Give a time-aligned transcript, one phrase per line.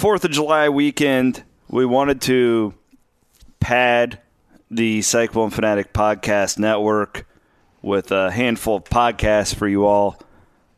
[0.00, 1.44] 4th of July weekend.
[1.68, 2.72] We wanted to
[3.60, 4.18] pad
[4.70, 7.26] the Cyclone Fanatic Podcast Network
[7.82, 10.18] with a handful of podcasts for you all.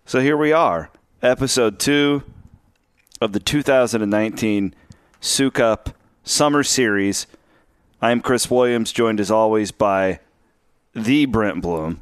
[0.07, 0.91] So here we are,
[1.23, 2.25] episode two
[3.21, 4.75] of the 2019
[5.21, 5.95] Sukup
[6.25, 7.29] Summer Series.
[8.01, 10.19] I'm Chris Williams, joined as always by
[10.97, 12.01] the Brent Blum,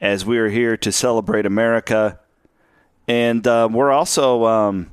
[0.00, 2.18] as we are here to celebrate America.
[3.06, 4.90] And uh, we're also um,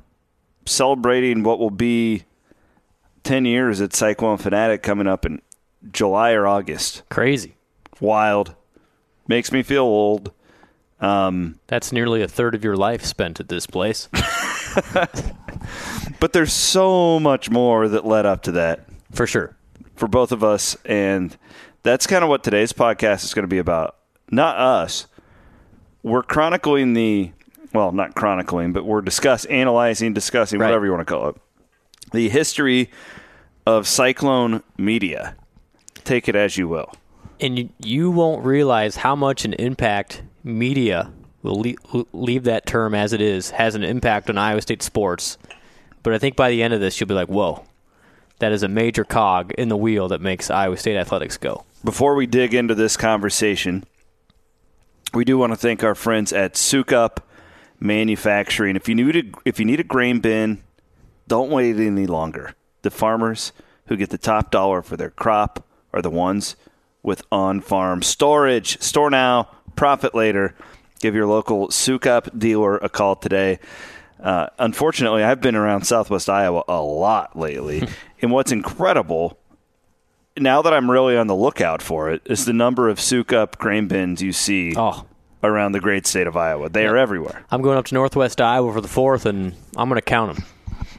[0.66, 2.24] celebrating what will be
[3.24, 5.40] 10 years at Cyclone Fanatic coming up in
[5.92, 7.02] July or August.
[7.08, 7.56] Crazy.
[8.00, 8.54] Wild.
[9.28, 10.32] Makes me feel old.
[11.00, 14.08] Um, That's nearly a third of your life spent at this place.
[16.20, 19.56] but there's so much more that led up to that For sure.
[19.94, 20.76] for both of us.
[20.84, 21.36] And
[21.82, 23.96] that's kind of what today's podcast is going to be about.
[24.30, 25.06] Not us.
[26.02, 27.32] We're chronicling the,
[27.72, 30.66] well, not chronicling, but we're discussing, analyzing, discussing, Right.
[30.68, 31.36] whatever you want to call it,
[32.12, 32.90] the history
[33.66, 35.36] of Cyclone Media.
[36.04, 36.92] Take it as you will.
[37.40, 41.10] And you, you won't realize how much an impact media
[41.42, 41.60] will
[41.92, 45.36] le- leave that term as it is has an impact on Iowa State sports.
[46.02, 47.64] But I think by the end of this, you'll be like, whoa,
[48.38, 51.64] that is a major cog in the wheel that makes Iowa State athletics go.
[51.84, 53.84] Before we dig into this conversation,
[55.12, 57.18] we do want to thank our friends at Sukup
[57.80, 58.76] Manufacturing.
[58.76, 60.62] If you need a, if you need a grain bin,
[61.28, 62.54] don't wait any longer.
[62.82, 63.52] The farmers
[63.86, 66.56] who get the top dollar for their crop are the ones
[67.02, 68.80] with on-farm storage.
[68.80, 70.54] Store now, profit later.
[71.00, 73.58] Give your local Sukup dealer a call today.
[74.20, 77.86] Uh, unfortunately, I've been around Southwest Iowa a lot lately,
[78.22, 79.38] and what's incredible
[80.38, 83.88] now that I'm really on the lookout for it is the number of Sukup grain
[83.88, 85.06] bins you see Oh,
[85.42, 86.68] around the great state of Iowa.
[86.68, 87.44] They are everywhere.
[87.50, 90.44] I'm going up to Northwest Iowa for the fourth, and I'm going to count them.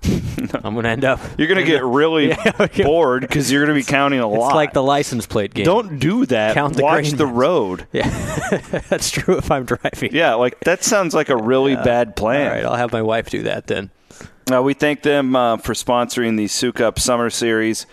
[0.64, 1.20] I'm going to end up.
[1.38, 2.28] You're going to get really
[2.74, 2.86] Yeah.
[2.86, 4.48] bored because you're going to be counting a lot.
[4.50, 5.66] It's like the license plate game.
[5.66, 6.54] Don't do that.
[6.54, 7.88] Count the Watch the road.
[7.92, 10.14] That's true if I'm driving.
[10.14, 12.48] Yeah, like that sounds like a really bad plan.
[12.48, 13.90] All right, I'll have my wife do that then.
[14.52, 17.86] Uh, we thank them uh, for sponsoring the Sukup Summer Series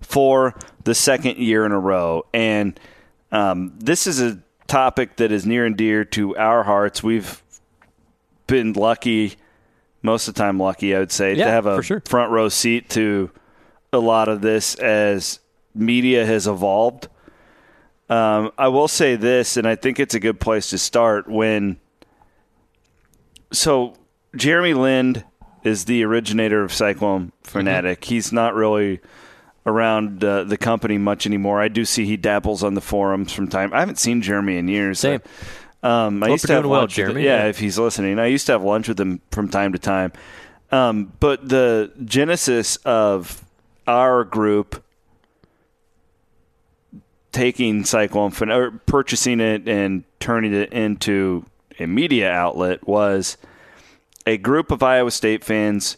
[0.00, 0.54] for
[0.84, 2.26] the second year in a row.
[2.32, 2.78] And
[3.32, 7.02] um, this is a topic that is near and dear to our hearts.
[7.02, 7.42] We've
[8.46, 9.36] been lucky,
[10.02, 12.02] most of the time lucky, I would say, to have a sure.
[12.06, 13.30] front row seat to
[13.92, 15.40] a lot of this as
[15.74, 17.08] media has evolved.
[18.08, 21.78] Um, I will say this, and I think it's a good place to start when.
[23.52, 23.94] So,
[24.34, 25.24] Jeremy Lind
[25.64, 28.04] is the originator of Cyclone Fanatic.
[28.04, 29.00] He's not really
[29.66, 31.60] around uh, the company much anymore.
[31.60, 33.72] I do see he dabbles on the forums from time.
[33.74, 35.00] I haven't seen Jeremy in years.
[35.00, 35.20] Same.
[35.82, 37.22] Um, I used to have well, Jeremy.
[37.24, 37.48] yeah, Yeah.
[37.48, 40.12] if he's listening, I used to have lunch with him from time to time.
[40.72, 43.44] Um, but the genesis of
[43.86, 44.82] our group
[47.32, 51.44] taking Cyclone or purchasing it and turning it into
[51.78, 53.36] a media outlet was
[54.26, 55.96] a group of Iowa State fans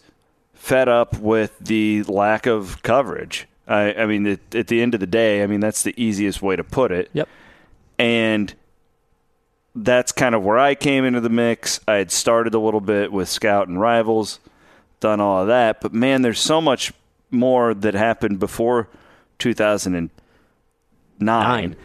[0.53, 3.47] fed up with the lack of coverage.
[3.69, 6.41] I, I mean, at, at the end of the day, I mean that's the easiest
[6.43, 7.29] way to put it Yep.
[7.99, 8.55] and
[9.75, 11.79] that's kind of where I came into the mix.
[11.87, 14.41] I had started a little bit with Scout and Rivals,
[15.01, 16.93] done all of that, but man, there's so much
[17.31, 18.89] more that happened before
[19.39, 20.11] 2009.
[21.21, 21.77] Nine.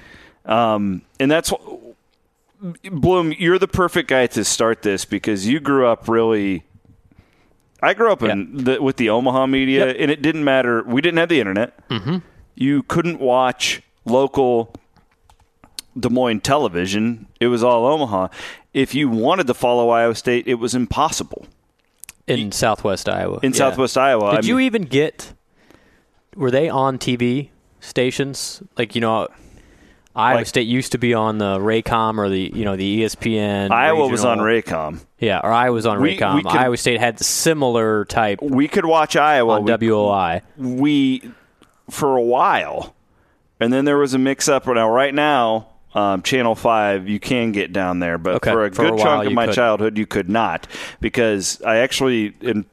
[0.45, 1.51] Um, and that's
[2.91, 3.33] Blum.
[3.37, 6.63] You're the perfect guy to start this because you grew up really.
[7.83, 9.95] I grew up in the, with the Omaha media, Yep.
[9.99, 10.83] and it didn't matter.
[10.83, 11.87] We didn't have the internet.
[11.89, 12.17] Mm-hmm.
[12.55, 14.73] You couldn't watch local
[15.99, 17.27] Des Moines television.
[17.39, 18.29] It was all Omaha.
[18.73, 21.45] If you wanted to follow Iowa State, it was impossible
[22.27, 23.39] In Southwest Iowa.
[23.43, 23.57] in Yeah.
[23.57, 24.31] Southwest Iowa.
[24.37, 25.33] Did I you mean, even get?
[26.35, 27.49] Were they on TV
[27.79, 28.63] stations?
[28.77, 29.27] Like you know,
[30.15, 33.71] Iowa Like- State used to be on the Raycom or the you know the ESPN.
[33.71, 34.99] Iowa was on Raycom.
[35.19, 36.35] Yeah, or Iowa was on We- Raycom.
[36.35, 39.55] we could- Iowa State had similar type We could watch Iowa.
[39.55, 40.41] on We- WOI.
[40.57, 41.21] we
[41.89, 42.93] for a while,
[43.59, 44.67] and then there was a mix-up.
[44.67, 48.71] Now, right now, um, Channel Five, you can get down there, but Okay, for a
[48.71, 49.55] for a good while chunk of my couldn't.
[49.55, 50.67] childhood, you could not
[51.01, 52.65] because I actually in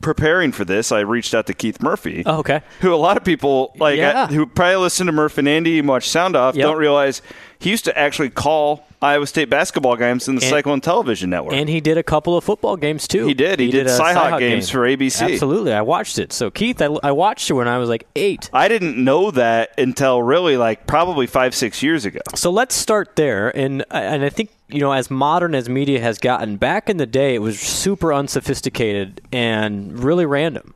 [0.00, 2.22] preparing for this, I reached out to Keith Murphy.
[2.26, 2.62] Oh, okay.
[2.80, 4.26] who a lot of people like Yeah.
[4.30, 6.64] I- who probably listen to Murph and Andy and watch Sound Off Yep.
[6.66, 7.22] don't realize
[7.66, 11.54] he used to actually call Iowa State basketball games in the And- Cyclone Television Network.
[11.54, 13.26] And he did a couple of football games too.
[13.26, 13.58] He did.
[13.58, 14.72] He did a Cyhawk games game.
[14.72, 15.32] for ABC.
[15.32, 16.32] Absolutely, I watched it.
[16.32, 18.50] So Keith, I, I watched it when I was like eight.
[18.52, 22.20] I didn't know that until really like probably five six years ago.
[22.36, 26.18] So let's start there, and and I think you know, as modern as media has
[26.18, 30.72] gotten, back in the day, it was super unsophisticated and really random.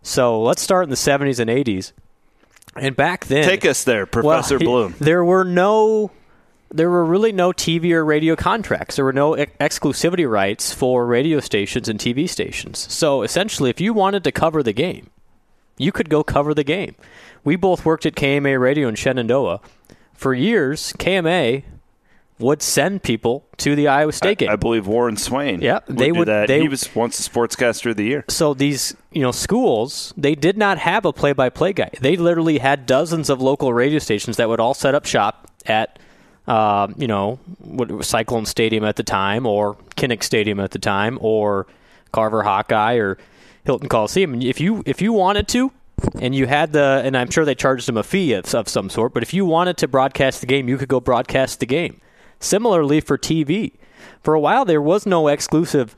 [0.00, 1.92] So let's start in the 70s and 80s.
[2.76, 4.94] And back then, Take us there, Professor well, Blum.
[4.98, 6.10] There were no,
[6.70, 8.96] there were really no TV or radio contracts.
[8.96, 12.92] There were no ex- exclusivity rights for radio stations and TV stations.
[12.92, 15.10] So essentially, if you wanted to cover the game,
[15.76, 16.94] you could go cover the game.
[17.44, 19.60] We both worked at KMA Radio in Shenandoah.
[20.14, 21.64] For years, KMA
[22.40, 24.50] would send people to the Iowa State game.
[24.50, 25.60] I believe Warren Swain.
[25.60, 26.48] Yeah, would they do would- That.
[26.48, 28.24] they- he was once the sportscaster of the year.
[28.28, 32.86] so these you know schools they did not have a play-by-play guy they literally had
[32.86, 35.98] dozens of local radio stations that would all set up shop at
[36.48, 41.18] um, you know what cyclone stadium at the time or kinnick stadium at the time
[41.20, 41.66] or
[42.12, 43.16] carver hawkeye or
[43.64, 45.70] hilton coliseum if you if you wanted to
[46.20, 48.90] and you had the and i'm sure they charged them a fee of, of some
[48.90, 52.00] sort but if you wanted to broadcast the game you could go broadcast the game
[52.40, 53.72] similarly for tv
[54.22, 55.94] for a while there was no exclusive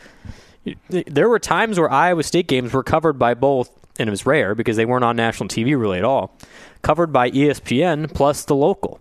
[0.88, 4.54] there were times where Iowa State games were covered by both, and it was rare
[4.54, 6.36] because they weren't on national TV really at all,
[6.82, 9.00] covered by ESPN plus the local.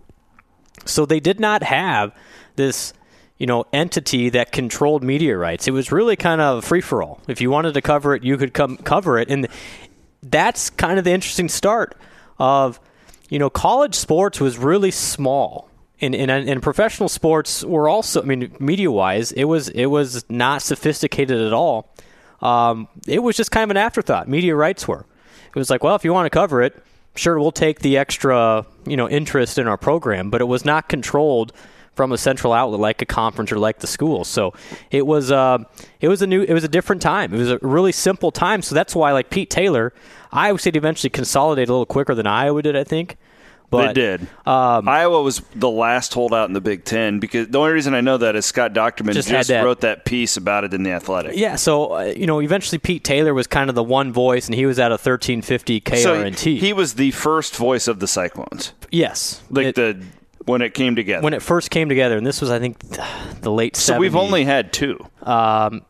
[0.84, 2.14] So they did not have
[2.54, 2.92] this,
[3.38, 5.66] you know, entity that controlled media rights.
[5.66, 7.20] It was really kind of free for all.
[7.26, 9.48] If you wanted to cover it, you could come cover it, and
[10.22, 11.96] that's kind of the interesting start
[12.38, 12.78] of,
[13.28, 15.68] you know, college sports was really small.
[16.00, 20.24] And, and, and professional sports were also, I mean, media wise, it was it was
[20.28, 21.94] not sophisticated at all.
[22.42, 24.28] Um, it was just kind of an afterthought.
[24.28, 25.06] Media rights were.
[25.48, 26.84] It was like, well, if you want to cover it,
[27.14, 30.88] sure, we'll take the extra, you know, interest in our program, but it was not
[30.88, 31.52] controlled
[31.94, 34.22] from a central outlet like a conference or like the school.
[34.24, 34.52] So
[34.90, 35.64] it was uh,
[36.00, 37.32] it was a new it was a different time.
[37.34, 38.62] It was a really simple time.
[38.62, 39.94] So that's why like Pete Taylor,
[40.30, 43.16] Iowa State eventually consolidated a little quicker than Iowa did, I think.
[43.70, 44.20] But they did.
[44.46, 48.00] Um, Iowa was the last holdout in the Big Ten because the only reason I
[48.00, 50.90] know that is Scott Dochterman Just just, that- wrote that piece about it in the
[50.92, 51.36] Athletic.
[51.36, 54.54] Yeah, so uh, you know, eventually Pete Taylor was kind of the one voice, and
[54.54, 56.58] he was at a 1350 So KRNT.
[56.58, 60.02] he was the first voice of the Cyclones, yes, like It- the
[60.44, 61.24] when it came together.
[61.24, 62.78] when it first came together, and this was, I think,
[63.40, 63.74] the late.
[63.74, 65.82] so we've only had two: um,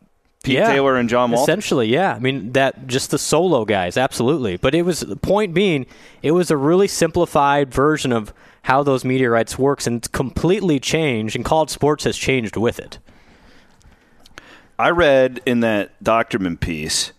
[0.47, 1.33] Pete yeah, Taylor and John.
[1.33, 2.13] Essentially, yeah.
[2.13, 4.57] I mean that just the solo guys, absolutely.
[4.57, 5.85] But it was the point being,
[6.21, 8.33] it was a really simplified version of
[8.63, 11.35] how those media rights works, and it's completely changed.
[11.35, 12.99] And college sports has changed with it.
[14.79, 17.11] I read in that Dochterman piece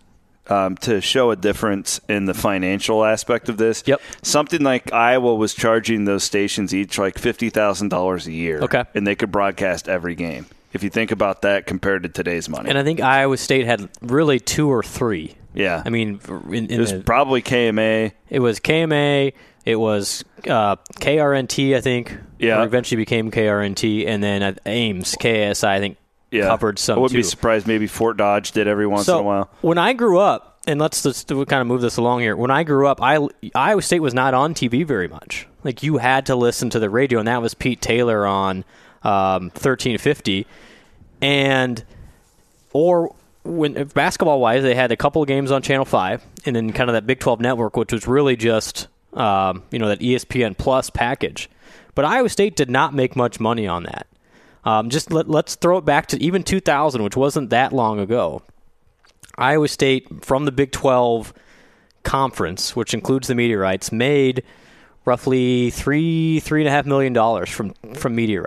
[0.47, 3.83] um, to show a difference in the financial aspect of this.
[3.87, 4.01] Yep.
[4.23, 8.61] Something like Iowa was charging those stations each like fifty thousand dollars a year.
[8.61, 8.85] Okay.
[8.95, 10.47] And they could broadcast every game.
[10.73, 12.69] If you think about that compared to today's money.
[12.69, 15.35] And I think Iowa State had really two or three.
[15.55, 15.83] yeah.
[15.85, 18.13] I mean, in, in it was the, probably KMA.
[18.29, 19.33] It was KMA.
[19.65, 22.17] It was uh, KRNT, I think.
[22.39, 22.63] Yeah.
[22.63, 25.97] Eventually became KRNT, and then uh, Ames, KSI, I think,
[26.31, 26.47] Yeah.
[26.47, 27.19] covered some I wouldn't too.
[27.19, 29.51] be surprised maybe Fort Dodge did every once so in a while.
[29.63, 32.37] when I grew up, and let's just kind of move this along here.
[32.37, 35.47] When I grew up, I Iowa State was not on TV very much.
[35.65, 38.65] Like you had to listen to the radio, and that was Pete Taylor on
[39.03, 40.47] um, thirteen fifty,
[41.21, 41.85] and
[42.73, 43.15] or
[43.45, 46.91] when basketball wise, they had a couple of games on Channel Five, and then kind
[46.91, 50.91] of that Big Twelve network, which was really just um, you know that ESPN Plus
[50.91, 51.49] package.
[51.95, 54.07] But Iowa State did not make much money on that.
[54.65, 58.43] Um, just let, let's throw it back to even 2000, which wasn't that long ago.
[59.37, 61.33] Iowa State from the Big 12
[62.03, 64.43] conference, which includes the media rights, made
[65.05, 68.43] roughly three three and a half million dollars from from media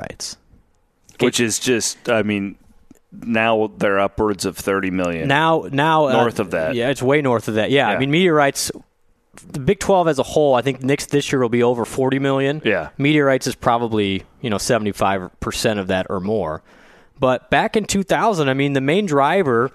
[1.25, 2.57] Which is just I mean
[3.11, 5.27] now they're upwards of thirty million.
[5.27, 6.75] Now, now uh, North of that.
[6.75, 7.71] yeah, it's way north of that.
[7.71, 8.71] Yeah, I mean media rights.
[9.47, 12.19] The Big 12 as a whole, I think next this year will be over 40
[12.19, 12.61] million.
[12.65, 12.89] Yeah.
[12.97, 16.63] rights is probably you know 75 percent of that or more.
[17.21, 19.71] But back in 2000, I mean, the main driver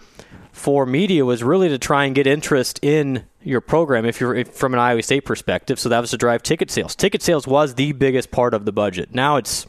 [0.50, 4.48] for media was really to try and get interest in your program if you're if,
[4.48, 5.78] from an Iowa State perspective.
[5.78, 6.96] So that was to drive ticket sales.
[6.96, 9.14] Ticket sales was the biggest part of the budget.
[9.14, 9.66] Now it's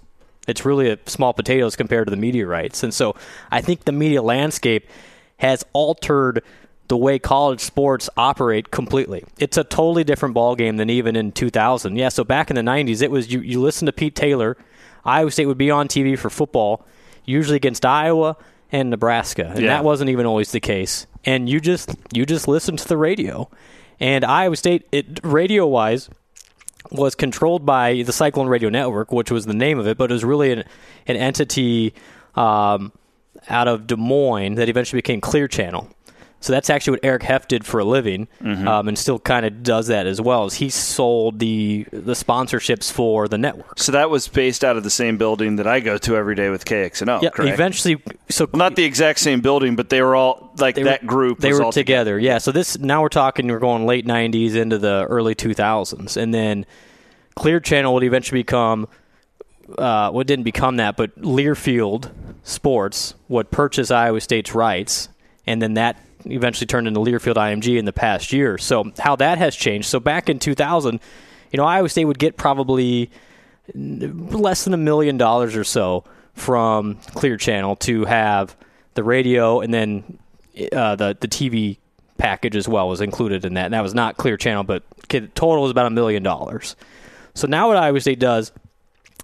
[0.47, 2.83] it's really a small potatoes compared to the media rights.
[2.83, 3.15] And so
[3.51, 4.87] I think the media landscape
[5.37, 6.43] has altered
[6.87, 9.25] the way college sports operate completely.
[9.39, 11.97] It's a totally different ballgame than even in 2000.
[11.97, 14.55] Yeah, so back in the 90s, it was you, you listen to Pete Taylor.
[15.03, 16.85] Iowa State would be on TV for football,
[17.25, 18.37] usually against Iowa
[18.71, 19.47] and Nebraska.
[19.53, 19.67] And Yeah.
[19.75, 21.07] that wasn't even always the case.
[21.25, 23.49] And you just you just listen to the radio.
[23.99, 26.09] And Iowa State it radio wise
[26.91, 30.13] was controlled by the Cyclone Radio Network, which was the name of it, but it
[30.13, 30.63] was really an,
[31.07, 31.93] an entity
[32.35, 32.91] um,
[33.49, 35.89] out of Des Moines that eventually became Clear Channel.
[36.39, 38.67] So that's actually what Eric Heft did for a living, Mm-hmm.
[38.67, 40.45] um, and still kind of does that as well.
[40.45, 43.79] Is he sold the the sponsorships for the network?
[43.79, 46.49] So that was based out of the same building that I go to every day
[46.49, 47.23] with KXNO.
[47.23, 47.53] Yeah, correct?
[47.53, 48.01] eventually.
[48.29, 51.07] So Well, not the exact same building, but they were all like they that were,
[51.07, 51.39] group.
[51.39, 52.19] They were all together.
[52.19, 52.37] Yeah.
[52.37, 53.47] So this now we're talking.
[53.47, 56.65] We're going late '90s into the early 2000s, and then
[57.35, 58.87] Clear Channel would eventually become.
[59.69, 62.11] Uh, well, it didn't become that, but Learfield
[62.43, 65.09] Sports would purchase Iowa State's rights,
[65.45, 65.97] and then that
[66.31, 68.57] eventually turned into Learfield IMG in the past year.
[68.57, 69.87] So how that has changed.
[69.87, 70.99] So back in 2000,
[71.51, 73.09] you know, Iowa State would get probably
[73.73, 76.03] less than a million dollars or so
[76.33, 78.55] from Clear Channel to have
[78.93, 80.19] the radio and then
[80.71, 81.77] uh, the the TV
[82.17, 83.65] package as well was included in that.
[83.65, 84.83] And that was not Clear Channel, but
[85.35, 86.75] total was about a million dollars.
[87.33, 88.51] So now what Iowa State does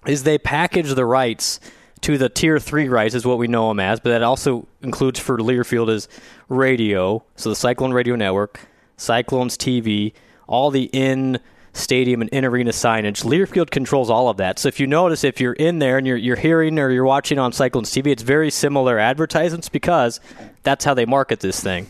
[0.05, 1.60] is they package the rights
[2.03, 5.19] to the tier three rights is what we know them as, but that also includes
[5.19, 6.07] for Learfield is
[6.50, 8.60] radio, so the Cyclone Radio Network,
[8.98, 10.13] Cyclones TV,
[10.45, 11.39] all the in
[11.72, 13.24] stadium and in arena signage.
[13.24, 14.60] Learfield controls all of that.
[14.60, 17.39] So if you notice, if you're in there and you're you're hearing or you're watching
[17.39, 20.19] on Cyclones TV, it's very similar advertisements because
[20.63, 21.88] that's how they market this thing.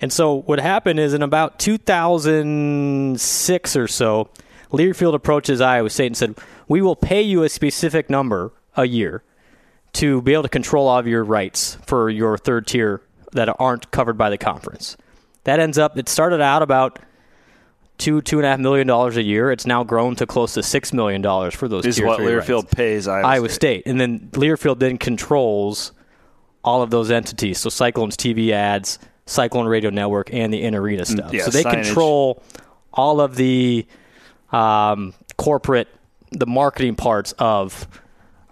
[0.00, 4.28] And so what happened is in about 2006 or so,
[4.72, 6.34] Learfield approaches Iowa State and said,
[6.66, 9.22] "We will pay you a specific number a year
[9.94, 13.00] to be able to control all of your rights for your third tier
[13.32, 14.96] that aren't covered by the conference."
[15.44, 15.98] That ends up.
[15.98, 16.98] It started out about
[17.98, 19.50] two two and a half million dollars a year.
[19.50, 21.84] It's now grown to close to six million dollars for those.
[21.84, 22.48] This is what three rights.
[22.48, 23.84] Learfield pays Iowa, Iowa State.
[23.86, 25.92] And then Learfield then controls
[26.62, 27.58] all of those entities.
[27.58, 31.32] So Cyclones TV ads, Cyclone Radio Network, and the in arena stuff.
[31.32, 31.84] yeah, so they signage.
[31.84, 32.42] control
[32.92, 33.86] all of the
[34.50, 35.88] um, corporate,
[36.30, 37.86] the marketing parts of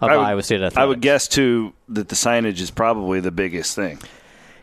[0.05, 0.77] of I would- Iowa State athletics.
[0.77, 3.99] I would guess too that the signage is probably the biggest thing.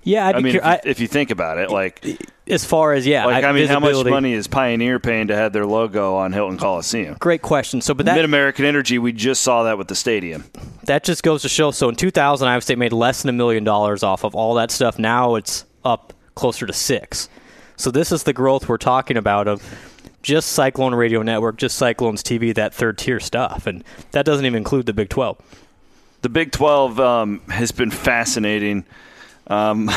[0.02, 2.02] Yeah, I'd I mean, cur- if, you, I- if you think about it, like,
[2.48, 5.52] as far as yeah, like I mean, how much money is Pioneer paying to have
[5.52, 7.16] their logo on Hilton Coliseum?
[7.20, 7.82] Great question.
[7.82, 10.44] So, but that Mid American Energy, we just saw that with the stadium.
[10.84, 11.70] that just goes to show.
[11.70, 14.70] So in 2000, Iowa State made less than a million dollars off of all that
[14.70, 14.98] stuff.
[14.98, 17.28] Now it's up closer to six.
[17.76, 19.62] So this is the growth we're talking about of
[20.22, 24.58] just Cyclone Radio Network, just Cyclones TV, that third tier stuff, and that doesn't even
[24.58, 25.38] include the Big 12.
[26.22, 28.84] The Big 12 um, has been fascinating.
[29.46, 29.90] Um,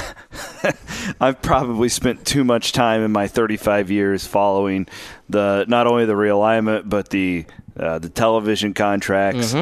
[1.21, 4.87] I've probably spent too much time in my 35 years following
[5.29, 7.45] the not only the realignment but the
[7.77, 9.53] uh, the television contracts,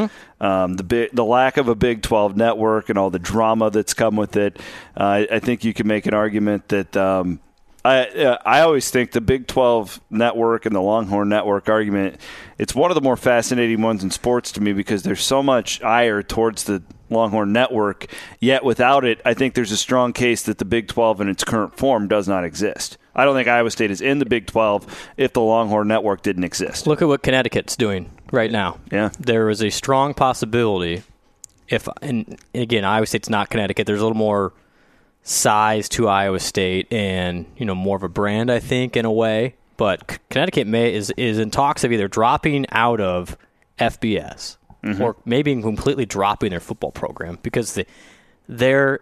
[0.42, 3.94] um, the big, the lack of a Big 12 network, and all the drama that's
[3.94, 4.58] come with it.
[5.00, 6.96] Uh, I, I think you can make an argument that.
[7.84, 12.20] I uh, I always think the Big 12 network and the Longhorn network argument
[12.58, 15.82] it's one of the more fascinating ones in sports to me because there's so much
[15.82, 18.06] ire towards the Longhorn network
[18.40, 21.44] yet without it I think there's a strong case that the Big 12 in its
[21.44, 22.98] current form does not exist.
[23.14, 26.44] I don't think Iowa State is in the Big 12 if the Longhorn network didn't
[26.44, 26.88] exist.
[26.88, 28.78] Look at what Connecticut's doing right now.
[28.92, 29.10] Yeah.
[29.20, 31.04] There is a strong possibility
[31.68, 33.88] if and again, Iowa State's not Connecticut.
[33.88, 34.54] There's a little more
[35.24, 39.12] size to Iowa State and, you know, more of a brand I think in a
[39.12, 43.38] way, but Connecticut may is is in talks of either dropping out of
[43.80, 44.58] FBS
[45.00, 47.86] or maybe completely dropping their football program because the,
[48.48, 49.00] their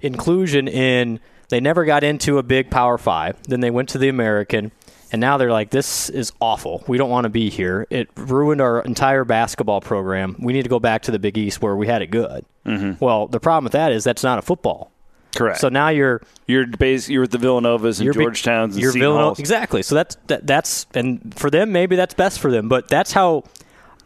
[0.00, 4.08] inclusion in they never got into a big Power 5, then they went to the
[4.08, 4.70] American
[5.10, 6.84] and now they're like, this is awful.
[6.86, 7.86] We don't want to be here.
[7.88, 10.36] It ruined our entire basketball program.
[10.38, 12.44] We need to go back to the Big East where we had it good.
[12.66, 13.02] Mm-hmm.
[13.02, 14.92] Well, the problem with that is that's not a football.
[15.34, 15.60] Correct.
[15.60, 19.82] So now you're you're base, you're with the Villanovas and Georgetowns and you're Villanova- exactly.
[19.82, 22.68] So that's that, that's and for them maybe that's best for them.
[22.68, 23.44] But that's how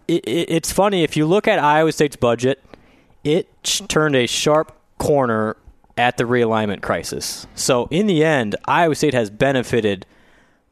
[0.08, 2.62] it, it, it's funny if you look at Iowa State's budget,
[3.24, 5.56] it turned a sharp corner
[5.96, 7.46] at the realignment crisis.
[7.54, 10.06] So in the end, Iowa State has benefited.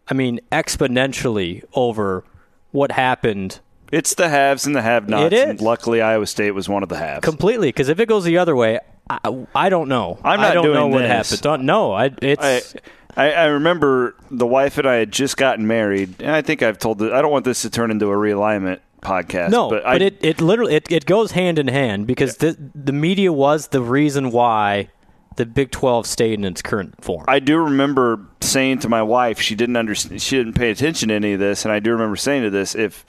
[0.08, 2.24] I mean, exponentially over
[2.72, 3.60] what happened
[3.92, 5.26] It's the haves and the have-nots.
[5.26, 5.50] It is.
[5.50, 7.20] And luckily, Iowa State was one of the haves.
[7.20, 7.68] completely.
[7.68, 8.80] Because if it goes the other way,
[9.10, 10.18] I, I don't know.
[10.22, 11.30] I'm not I don't doing know what this.
[11.30, 11.42] happened.
[11.42, 12.74] Don't, no, I, it's
[13.16, 16.62] I, I, I remember the wife and I had just gotten married, and I think
[16.62, 16.98] I've told.
[16.98, 19.50] The, I don't want this to turn into a realignment podcast.
[19.50, 22.56] No, but, but, I, it, it literally it, it goes hand in hand because the
[22.74, 24.90] the media was the reason why
[25.36, 27.24] the Big Twelve stayed in its current form.
[27.26, 31.14] I do remember saying to my wife, she didn't understand, she didn't pay attention to
[31.14, 33.04] any of this, and I do remember saying to this, if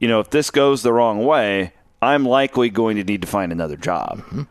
[0.00, 3.52] you know, if this goes the wrong way, I'm likely going to need to find
[3.52, 4.18] another job.
[4.18, 4.42] Mm-hmm.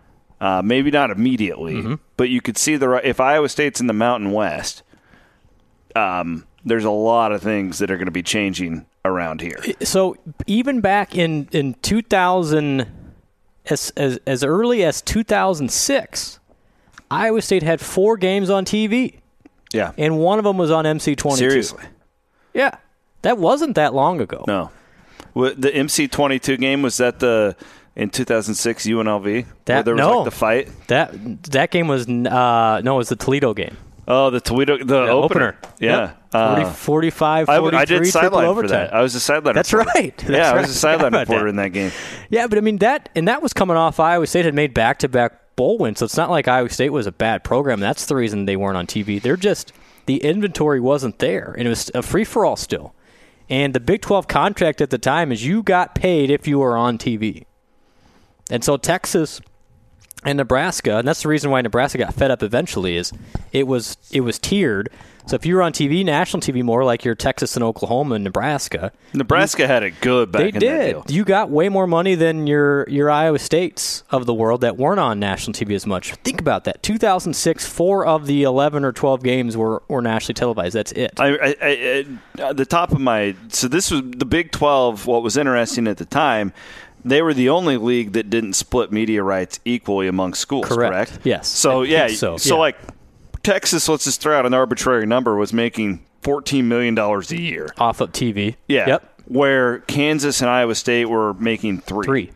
[0.44, 4.32] Uh, maybe not immediately, but you could see the if Iowa State's in the Mountain
[4.34, 4.84] West,
[5.96, 9.58] um, there's a lot of things that are going to be changing around here.
[9.84, 12.88] so even back in in two thousand
[13.70, 16.40] as, as as early as two thousand six,
[17.10, 19.20] Iowa State had four games on TV,
[19.74, 19.94] Yeah.
[19.98, 21.38] and one of them was on MC22.
[21.38, 21.84] Seriously.
[22.54, 22.76] Yeah.
[23.22, 24.44] That wasn't that long ago.
[24.46, 24.72] No.
[25.36, 27.56] The MC22 game was that the
[27.96, 30.18] in 2006 UNLV where That- there was no.
[30.20, 30.70] like the fight.
[30.88, 33.78] That that game was uh, no, it was the Toledo game.
[34.06, 35.56] Oh, the Toledo the Yeah, opener.
[35.80, 36.00] Yeah.
[36.02, 36.18] Yep.
[36.34, 36.72] Uh, 40,
[37.12, 38.94] 45, I, 43, I did sideline for that.
[38.94, 39.54] I was a sideline.
[39.56, 39.92] That's reporter.
[40.00, 40.18] right.
[40.18, 41.50] That's yeah, I was a sideline reporter that.
[41.50, 41.92] in that game.
[42.30, 45.00] Yeah, but I mean that, and that was coming off Iowa State had made back
[45.00, 47.80] to back bowl wins, so it's not like Iowa State was a bad program.
[47.80, 49.22] That's the reason they weren't on TV.
[49.22, 49.72] They're just
[50.08, 52.94] the inventory wasn't there, and it was a free for all still.
[53.50, 56.76] And the Big Twelve contract at the time is you got paid if you were
[56.76, 57.46] on TV,
[58.50, 59.42] and so Texas
[60.26, 63.12] and Nebraska, and that's the reason why Nebraska got fed up eventually is
[63.52, 64.90] it was it was tiered.
[65.26, 68.26] So if you were on TV, national TV more like your Texas and Oklahoma and
[68.26, 71.10] Nebraska, Nebraska had it good back they did.
[71.10, 75.00] You got way more money than your your Iowa States of the world that weren't
[75.00, 76.14] on national TV as much.
[76.16, 76.84] Think about that.
[76.84, 80.76] 2006, four of the 11 or 12 games were, were nationally televised.
[80.76, 81.18] That's it.
[81.18, 82.06] I, I, I,
[82.40, 85.08] at the top of my so this was the Big Twelve.
[85.08, 86.52] What was interesting at the time,
[87.06, 90.68] they were the only league that didn't split media rights equally among schools.
[90.68, 90.92] Correct.
[90.92, 91.20] Correct.
[91.24, 91.48] Yes.
[91.48, 92.08] So yeah.
[92.08, 92.60] so, So yeah.
[92.60, 92.78] like
[93.44, 97.68] Texas, let's just throw out an arbitrary number, was making fourteen million dollars a year.
[97.78, 98.56] Off of TV.
[98.68, 98.88] Yeah.
[98.88, 99.10] Yep.
[99.26, 102.06] Where Kansas and Iowa State were making three.
[102.06, 102.32] Three.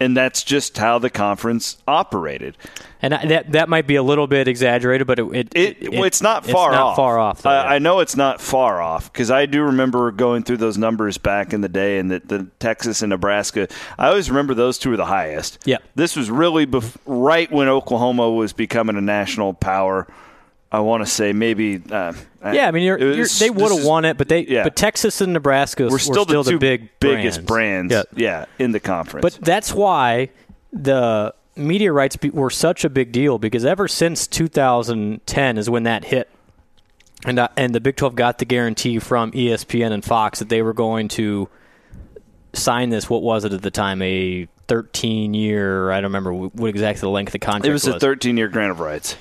[0.00, 2.56] And that's just how the conference operated.
[3.02, 6.04] And I- that that might be a little bit exaggerated, but it, it, It, well,
[6.04, 6.96] it's not far it's not off.
[6.96, 7.42] far off.
[7.42, 7.76] Though, I.
[7.76, 11.52] I know it's not far off because I do remember going through those numbers back
[11.52, 13.68] in the day, and that the Texas and Nebraska.
[13.98, 15.58] I always remember those two were the highest.
[15.64, 15.78] Yeah.
[15.94, 20.06] this was really bef- right when Oklahoma was becoming a national power.
[20.70, 21.80] I want to say maybe.
[21.90, 22.12] Uh,
[22.44, 24.64] yeah, I mean, you're, you're, they would have won it, but they yeah.
[24.64, 27.92] but Texas and Nebraska We're still, the, two big biggest brands.
[27.92, 28.02] Yeah.
[28.14, 29.22] yeah, in the conference.
[29.22, 30.30] But that's why
[30.72, 35.84] the media rights be- were such a big deal because ever since 2010 is when
[35.84, 36.28] that hit,
[37.24, 40.60] and uh, and the Big 12 got the guarantee from ESPN and Fox that they
[40.60, 41.48] were going to
[42.52, 43.08] sign this.
[43.08, 44.02] What was it at the time?
[44.02, 45.90] A 13 year.
[45.90, 47.96] I don't remember what exactly the length of the contract it was was.
[47.96, 49.16] a 13 year grant of rights.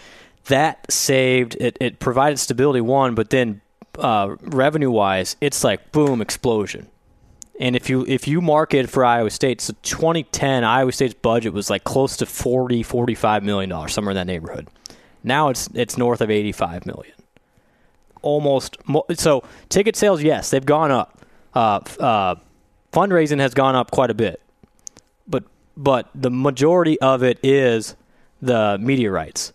[0.48, 1.78] That saved it.
[1.80, 3.62] It provided stability one, but then
[3.98, 6.88] uh, revenue wise, it's like boom explosion.
[7.60, 11.70] And if you if you market for Iowa State, so 2010 Iowa State's budget was
[11.70, 14.68] like close to 40 45 million dollars somewhere in that neighborhood.
[15.24, 17.14] Now it's it's north of 85 million.
[18.22, 18.78] Almost
[19.16, 21.20] so ticket sales yes, they've gone up.
[21.56, 22.36] Uh, uh,
[22.94, 24.40] fundraising has gone up quite a bit.
[25.28, 25.44] But
[25.76, 27.96] but the majority of it is
[28.40, 29.52] the media rights.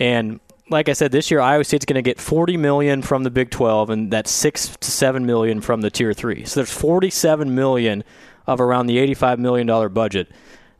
[0.00, 3.30] And like I said, this year Iowa State's going to get 40 million from the
[3.30, 6.44] Big 12, and that's six to seven million from the Tier Three.
[6.44, 8.02] So there's 47 million
[8.46, 10.28] of around the 85 million dollar budget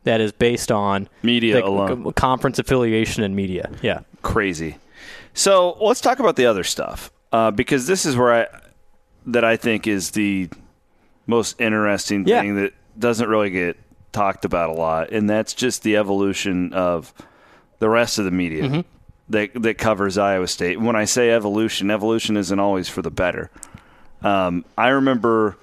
[0.03, 2.11] that is based on Media alone.
[2.13, 3.69] conference affiliation and media.
[3.83, 4.77] Yeah, crazy.
[5.33, 8.47] So let's talk about the other stuff uh, because this is where I
[9.27, 10.49] that I think is the
[11.27, 12.41] most interesting Yeah.
[12.41, 13.77] thing that doesn't really get
[14.11, 17.13] talked about a lot, and that's just the evolution of
[17.79, 18.79] the rest of the media Mm-hmm.
[19.29, 20.79] That that covers Iowa State.
[20.79, 23.49] When I say evolution, evolution isn't always for the better.
[24.21, 25.57] Um, I remember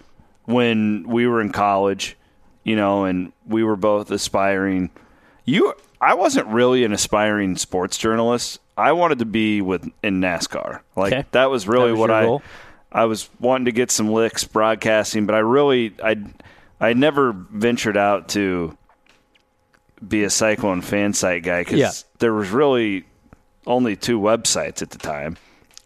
[0.47, 2.17] when we were in college,
[2.65, 4.91] you know, and we were both aspiring.
[5.45, 8.61] You, I wasn't really an aspiring sports journalist.
[8.77, 10.81] I wanted to be with in NASCAR.
[10.97, 11.25] Like Okay.
[11.33, 12.25] that was really That was what I.
[12.25, 12.43] goal?
[12.91, 16.17] I was wanting to get some licks broadcasting, but I really, I,
[16.81, 18.77] I never ventured out to
[20.07, 21.91] be a Cyclone fan site guy because Yeah.
[22.19, 23.05] there was really
[23.69, 25.37] only two websites at the time.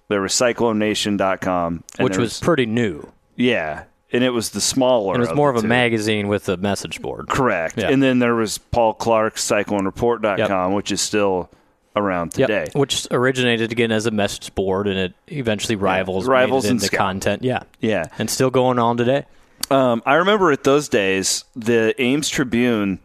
[0.08, 3.08] There was CycloneNation.com, and which there was pretty new.
[3.36, 5.14] yeah, and it was the smaller.
[5.14, 5.68] And it was more the of a two.
[5.68, 7.28] magazine with a message board.
[7.28, 7.78] Correct.
[7.78, 7.88] Yeah.
[7.88, 11.50] And then there was Paul Clark's CycloneReport.com, which is still
[11.96, 12.66] around Yep, today.
[12.74, 16.94] which originated again as a message board, and it eventually rivals rivals it and into
[16.96, 17.42] content.
[17.42, 18.06] Yeah, Yeah.
[18.18, 19.24] and still going on today.
[19.70, 22.98] Um, I remember at those days, the Ames Tribune,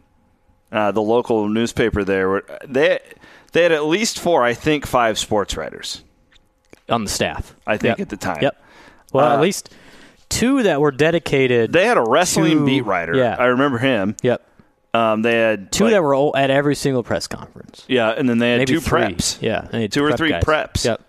[0.72, 2.98] uh, the local newspaper there, they
[3.52, 6.02] they had at least four, I think, five sports writers.
[6.90, 7.54] on the staff.
[7.66, 8.00] I think Yep.
[8.00, 8.38] at the time.
[8.40, 8.56] Yep.
[9.12, 9.68] Well, Uh, at least
[10.30, 11.70] two that were dedicated.
[11.72, 13.14] They had a wrestling Two- beat writer.
[13.14, 13.36] yeah.
[13.38, 14.16] I remember him.
[14.22, 14.40] yep.
[14.94, 17.84] Um, they had Two like- that were at every single press conference.
[17.88, 19.00] yeah, and then they had Maybe two three.
[19.02, 19.36] preps.
[19.42, 20.42] Yeah, had Two or three guys.
[20.44, 20.86] preps.
[20.86, 21.02] Yep.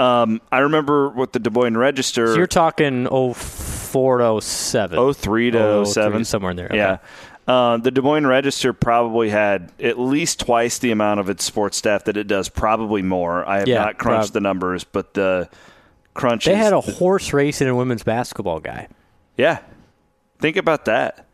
[0.00, 2.26] Um, I remember with the Des Moines Register.
[2.28, 4.98] So you're talking 04 to 07.
[5.14, 6.24] 03 to 03, 07.
[6.24, 6.70] somewhere in there.
[6.72, 6.98] Yeah.
[7.48, 11.78] Uh, the Des Moines Register probably had at least twice the amount of its sports
[11.78, 13.48] staff that it does, probably more.
[13.48, 15.48] I have Yeah, not crunched prob- the numbers, but the
[16.12, 18.88] crunch They is- had a horse racing and women's basketball guy.
[19.38, 19.58] Yeah.
[20.40, 21.26] Think about that.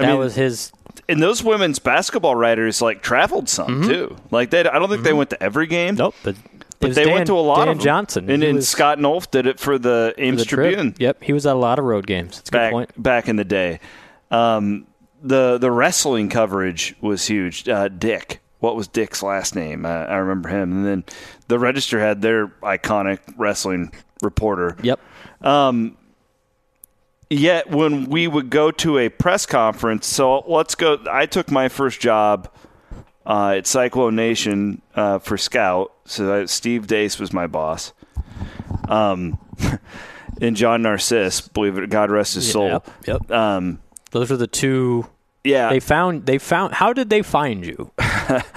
[0.00, 0.72] I That mean, was his
[1.08, 4.16] and those women's basketball writers like traveled some too.
[4.32, 5.94] Like they, I don't think they went to every game.
[5.94, 6.34] Nope, but,
[6.80, 7.84] But they Dan, went to a lot Dan of them.
[7.84, 8.28] Johnson.
[8.30, 10.74] and, He and was Scott Nolf did it for the for Ames the trip.
[10.74, 12.36] Tribune Yep, he was at a lot of road games.
[12.38, 13.02] That's a good point.
[13.02, 13.78] back in the day.
[14.30, 14.86] Um,
[15.22, 17.68] the the wrestling coverage was huge.
[17.68, 19.84] Uh, Dick, what was Dick's last name?
[19.86, 20.72] Uh, I remember him.
[20.72, 21.04] And then
[21.48, 24.76] the Register had their iconic wrestling reporter.
[24.82, 25.00] Yep.
[27.28, 30.98] Yet when we would go to a press conference, so let's go.
[31.10, 32.48] I took my first job
[33.26, 35.92] uh, at Cyclone Nation uh, for Scout.
[36.04, 37.92] So I, Steve Deace was my boss.
[38.88, 39.38] Um,
[40.40, 42.68] and John Narciss, believe it, God rest his soul.
[42.68, 42.90] Yep.
[43.06, 43.30] Yep.
[43.32, 45.06] Um, Those were the two.
[45.44, 45.68] yeah.
[45.70, 46.26] They found.
[46.26, 46.74] They found.
[46.74, 47.90] How did they find you?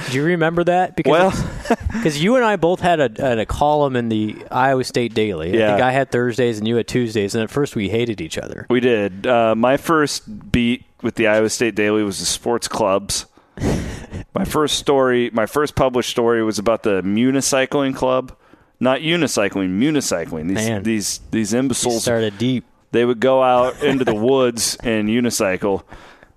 [0.09, 0.95] Do you remember that?
[0.95, 5.13] Because well, because you and I both had a, a column in the Iowa State
[5.13, 5.53] Daily.
[5.53, 5.69] I Yeah.
[5.71, 8.65] think I had Thursdays and you had Tuesdays, and at first we hated each other.
[8.69, 9.27] we did.
[9.27, 13.25] Uh, my first beat with the Iowa State Daily was the sports clubs.
[14.33, 18.35] my first story, my first published story was about the Municycling Club.
[18.81, 20.47] Not unicycling, municycling.
[20.47, 20.83] These Man.
[20.83, 22.63] these these imbeciles Started deep.
[22.91, 25.83] They would go out into the woods and unicycle.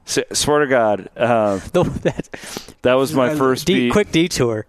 [0.06, 3.92] S- swear to God, uh, that that was my first de- beat.
[3.92, 4.66] quick detour.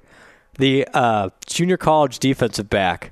[0.59, 3.11] The uh, junior college defensive back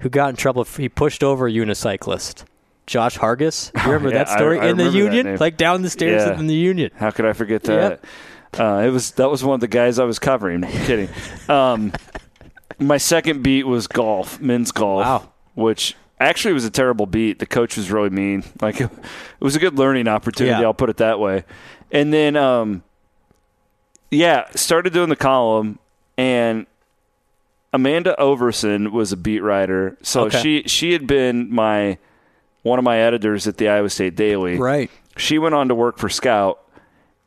[0.00, 0.64] who got in trouble.
[0.64, 2.44] He pushed over a unicyclist.
[2.86, 3.70] Josh Hargis.
[3.76, 6.38] You remember yeah, that story I- I in the Union, like down the stairs Yeah.
[6.38, 6.90] in the Union.
[6.96, 8.04] How could I forget that?
[8.58, 10.64] Uh, it was that was one of the guys I was covering.
[10.64, 11.08] I'm kidding.
[11.48, 11.92] Um,
[12.78, 15.32] my second beat was golf, men's golf, Wow.
[15.54, 17.38] which actually it was a terrible beat.
[17.38, 18.44] The coach was really mean.
[18.60, 18.90] Like it
[19.40, 20.60] was a good learning opportunity.
[20.60, 20.66] Yeah.
[20.66, 21.44] I'll put it that way.
[21.92, 22.82] And then, um,
[24.10, 25.78] yeah, started doing the column,
[26.16, 26.66] and
[27.72, 29.96] Amanda Overson was a beat writer.
[30.02, 30.40] So Okay.
[30.42, 31.98] she she had been my
[32.62, 34.56] one of my editors at the Iowa State Daily.
[34.56, 34.90] Right.
[35.16, 36.60] She went on to work for Scout,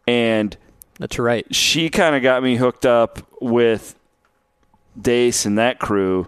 [0.08, 0.56] and
[1.00, 1.46] That's right.
[1.54, 3.96] she kind of got me hooked up with
[5.00, 6.28] Deace and that crew,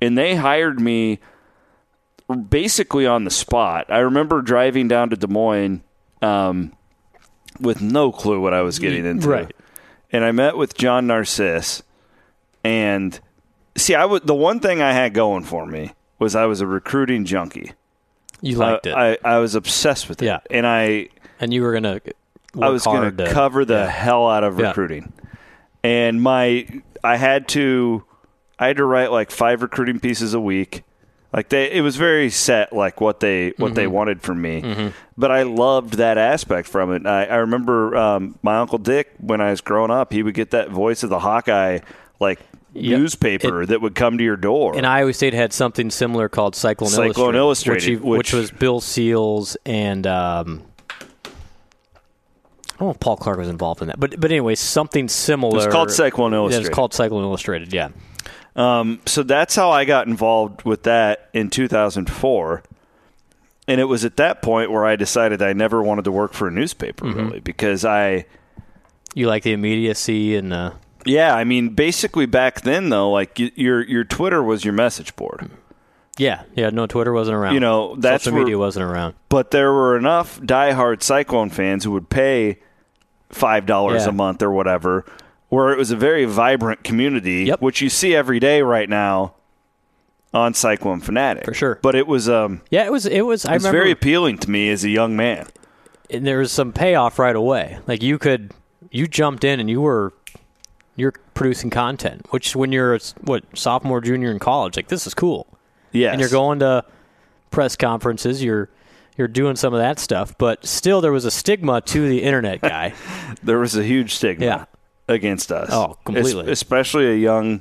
[0.00, 1.18] and they hired me
[2.34, 3.86] basically on the spot.
[3.88, 5.82] I remember driving down to Des Moines
[6.22, 6.72] um,
[7.60, 9.52] with no clue what I was getting into, Right.
[10.12, 11.82] And I met with John Narciss,
[12.64, 13.18] and
[13.76, 16.66] see, I was the one thing I had going for me was I was a
[16.66, 17.72] recruiting junkie.
[18.40, 20.38] You liked I, it, I, I was obsessed with it, Yeah.
[20.50, 21.08] and I
[21.40, 22.00] and you were gonna.
[22.60, 24.68] I was going going to cover the hell out of Yeah.
[24.68, 25.12] recruiting,
[25.82, 26.66] and my
[27.02, 28.04] I had to
[28.58, 30.82] I had to write like five recruiting pieces a week.
[31.36, 33.74] Like they, it was very set, like what they what Mm-hmm.
[33.74, 34.92] they wanted from me.
[35.18, 37.06] But I loved that aspect from it.
[37.06, 40.12] I, I remember um, my uncle Dick when I was growing up.
[40.14, 41.80] He would get that voice of the Hawkeye
[42.18, 42.40] like
[42.72, 42.98] Yep.
[43.00, 44.76] newspaper that would come to your door.
[44.76, 48.50] And Iowa State had something similar called Cyclone, Cyclone Illustrated, Illustrated, which, which- which was
[48.50, 50.62] Bill Seals and um,
[52.80, 53.98] if Paul Clark was involved in that.
[53.98, 55.56] But but anyway, something similar.
[55.56, 56.66] It's called Cyclone Yeah, Illustrated.
[56.66, 57.72] it's called Cyclone Illustrated.
[57.72, 57.88] Yeah.
[58.56, 62.62] Um, so that's how I got involved with that in 2004.
[63.68, 66.48] And it was at that point where I decided I never wanted to work for
[66.48, 67.18] a newspaper, Mm-hmm.
[67.18, 68.24] really, because I,
[69.14, 70.70] You like the immediacy and uh,
[71.04, 75.14] yeah, I mean, basically back then though, like y- your your Twitter was your message
[75.16, 75.50] board,
[76.18, 76.70] yeah, yeah.
[76.70, 77.54] No, Twitter wasn't around.
[77.54, 79.14] You know, that's social where- media wasn't around.
[79.28, 82.58] but there were enough diehard Cyclone fans who would pay
[83.30, 84.08] five dollars Yeah.
[84.10, 85.04] a month or whatever,
[85.48, 87.60] where it was a very vibrant community, Yep.
[87.62, 89.34] which you see every day right now
[90.34, 91.78] on Cyclone Fanatic For sure.
[91.82, 93.06] But it was um, Yeah, it was.
[93.06, 93.44] It was.
[93.46, 93.78] I it's remember.
[93.78, 95.46] very appealing to me as a young man.
[96.10, 97.78] and there was some payoff right away.
[97.86, 98.52] Like you could,
[98.90, 100.12] you jumped in and you were,
[100.96, 102.26] you're producing content.
[102.30, 105.46] Which when you're a, what sophomore, junior in college, like this is cool.
[105.92, 106.12] Yes.
[106.12, 106.84] and you're going to
[107.50, 108.42] press conferences.
[108.42, 108.68] You're
[109.16, 112.60] you're doing some of that stuff, but still there was a stigma to the internet
[112.60, 112.92] guy.
[113.42, 114.64] There was a huge stigma Yeah.
[115.08, 115.70] Against us.
[115.72, 116.44] Oh, completely.
[116.44, 117.60] Es- especially a young,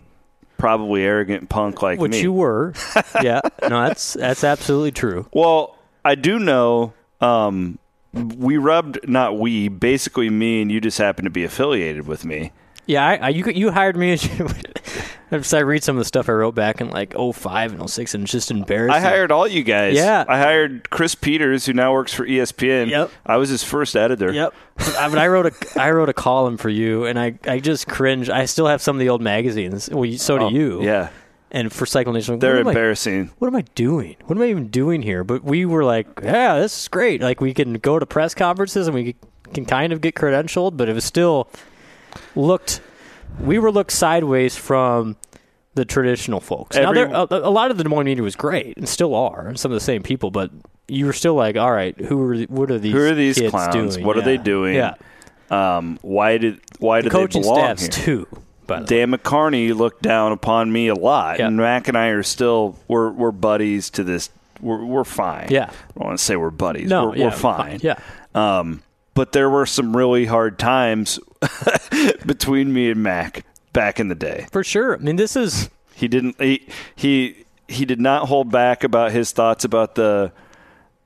[0.57, 2.21] probably arrogant punk like which me.
[2.21, 2.73] you were.
[3.21, 5.27] yeah, no, that's that's absolutely true.
[5.33, 7.79] well, I do know um,
[8.13, 12.51] we rubbed, not we, basically me and you just happened to be affiliated with me.
[12.85, 14.13] Yeah, I, I you you hired me.
[14.13, 15.14] As as
[15.53, 18.23] I read some of the stuff I wrote back in like 05 and 06, and
[18.23, 18.95] it's just embarrassing.
[18.95, 19.95] I hired all you guys.
[19.95, 20.23] Yeah.
[20.27, 22.89] I hired Chris Peters, who now works for ESPN.
[22.89, 23.11] Yep.
[23.25, 24.31] I was his first editor.
[24.31, 24.53] Yep.
[24.97, 27.87] I mean, I wrote a I wrote a column for you, and I, I just
[27.87, 28.29] cringe.
[28.29, 29.89] I still have some of the old magazines.
[29.91, 30.83] Well, so do Oh, you.
[30.83, 31.09] Yeah.
[31.51, 33.31] And for Cycle Nation, They're what am I- embarrassing.
[33.37, 34.17] what am I doing?
[34.25, 35.23] What am I even doing here?
[35.23, 37.21] But we were like, yeah, this is great.
[37.21, 39.15] Like we can go to press conferences and we
[39.53, 41.47] can kind of get credentialed, but it was still
[42.35, 42.81] looked.
[43.39, 45.17] We were looked sideways from
[45.75, 46.75] the traditional folks.
[46.75, 49.13] now, Every- there, a, a lot of the Des Moines media was great and still
[49.15, 50.31] are, and some of the same people.
[50.31, 50.51] But
[50.87, 52.93] you were still like, all right, who are what are these?
[52.93, 53.95] Who are these clowns?
[53.95, 54.05] Doing?
[54.05, 54.75] What are they doing?
[54.75, 54.93] Yeah,
[55.49, 58.05] Um, why did why The did they coaching belong staffs here?
[58.05, 58.27] too.
[58.67, 58.87] By the way.
[58.87, 61.47] Dan McCarney looked down upon me a lot, Yeah.
[61.47, 64.29] and Mac and I are still we're we're buddies to this.
[64.61, 65.49] We're we're fine.
[65.51, 65.65] Yeah.
[65.65, 66.89] I don't want to say we're buddies.
[66.89, 67.79] No, we're, yeah, we're fine.
[67.83, 67.99] Yeah,
[68.33, 68.81] Um,
[69.15, 71.19] but there were some really hard times
[72.25, 74.45] between me and Mac back in the day.
[74.51, 74.93] for sure.
[74.95, 76.39] I mean, this is He didn't.
[76.39, 80.31] He he he did not hold back about his thoughts about the.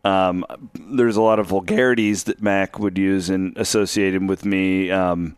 [0.03, 4.89] Um, there's a lot of vulgarities that Mac would use and associated with me.
[4.91, 5.35] Um,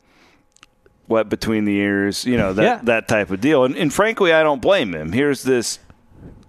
[1.07, 2.79] wet between the ears, you know that Yeah.
[2.83, 3.65] that type of deal.
[3.65, 5.11] And, and frankly, I don't blame him.
[5.11, 5.79] Here's this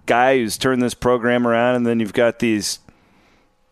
[0.05, 2.79] guy who's turned this program around, and then you've got these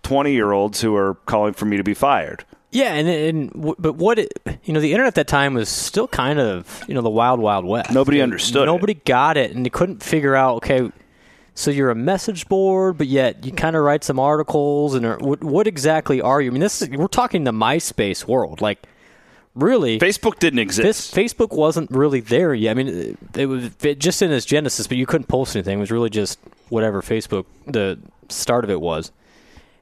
[0.03, 2.45] twenty year olds who are calling for me to be fired.
[2.71, 4.31] yeah, and and but what it,
[4.63, 7.39] you know, the internet at that time was still kind of you know the wild
[7.39, 7.91] wild west.
[7.91, 8.65] Nobody understood it.
[8.65, 10.55] Nobody got it, and they couldn't figure out.
[10.57, 10.89] Okay,
[11.53, 15.17] so you're a message board, but yet you kind of write some articles, and are,
[15.17, 16.49] what, what exactly are you?
[16.49, 18.87] I mean, this is, we're talking the MySpace world, like.
[19.53, 21.13] Really, Facebook didn't this exist.
[21.13, 22.71] Facebook wasn't really there yet.
[22.71, 25.77] I mean, it, it was it just in its genesis, but you couldn't post anything.
[25.77, 29.11] It was really just whatever Facebook the start of it was.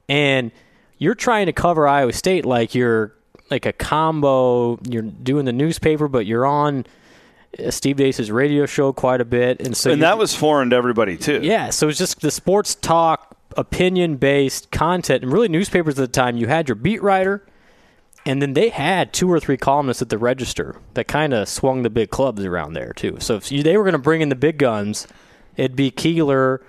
[0.10, 0.52] And
[0.98, 3.13] you're trying to cover Iowa State like you're
[3.50, 4.80] like a combo.
[4.88, 6.86] You're doing the newspaper, but you're on
[7.58, 10.76] uh, Steve Deace's radio show quite a bit, and so and that was foreign to
[10.76, 11.39] everybody too.
[11.41, 16.08] yeah, so it's just the sports talk, opinion based content, and really newspapers at the
[16.12, 16.38] time.
[16.38, 17.43] You had your beat writer,
[18.26, 21.84] and then they had two or three columnists at the Register that kind of swung
[21.84, 23.17] the big clubs around there too.
[23.19, 25.08] So if you, they were going to bring in the big guns,
[25.56, 26.62] it'd be Keeler,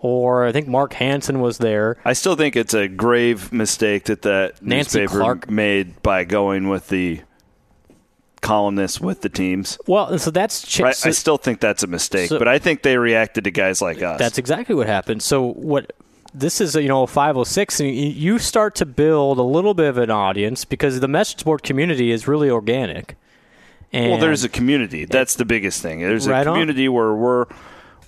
[0.00, 1.96] or I think Mark Hansen was there.
[2.04, 5.50] I still think it's a grave mistake that that Nancy newspaper Clark.
[5.50, 7.20] made by going with the
[8.40, 9.78] columnists with the teams.
[9.86, 12.82] Well, so that's ch- so- I still think that's a mistake, so- but I think
[12.82, 14.18] they reacted to guys like us.
[14.18, 15.22] That's exactly what happened.
[15.22, 15.92] So what
[16.32, 20.10] this is, you know, 506, and you- start to build a little bit of an
[20.10, 23.16] audience because the message board community is really organic.
[23.92, 25.06] And well, there's a community.
[25.06, 26.00] That's the biggest thing.
[26.00, 26.52] There's a Right on.
[26.54, 27.46] community where we're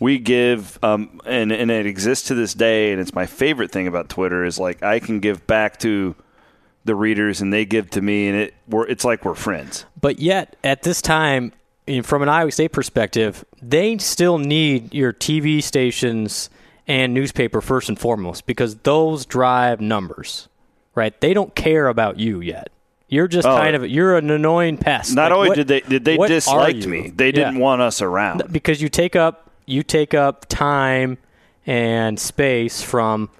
[0.00, 2.90] we give, um, and and it exists to this day.
[2.92, 6.16] And it's my favorite thing about Twitter is like I can give back to
[6.84, 9.84] the readers, and they give to me, and it we're, it's like we're friends.
[10.00, 11.52] But yet, at this time,
[12.02, 16.48] from an Iowa State perspective, they still need your TV stations
[16.88, 20.48] and newspaper first and foremost because those drive numbers,
[20.94, 21.18] right?
[21.20, 22.70] They don't care about you yet.
[23.08, 23.56] You're just Oh.
[23.56, 25.14] kind of you're an annoying pest.
[25.14, 26.88] Not Like, only what- did they did they what are dislike you?
[26.88, 28.44] me, they didn't want us around.
[28.50, 31.18] because you take up you take up time
[31.66, 33.30] and space from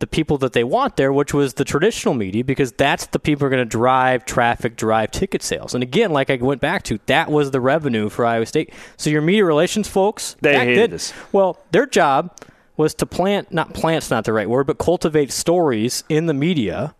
[0.00, 3.40] the people that they want there, which was the traditional media, because that's the people
[3.40, 5.74] who are going to drive traffic, drive ticket sales.
[5.74, 8.72] And again, like I went back to, that was the revenue for Iowa State.
[8.96, 11.12] So your media relations folks, They hated then- us.
[11.32, 12.34] Well, their job
[12.78, 16.94] was to plant, not plant's not the right word, but cultivate stories in the media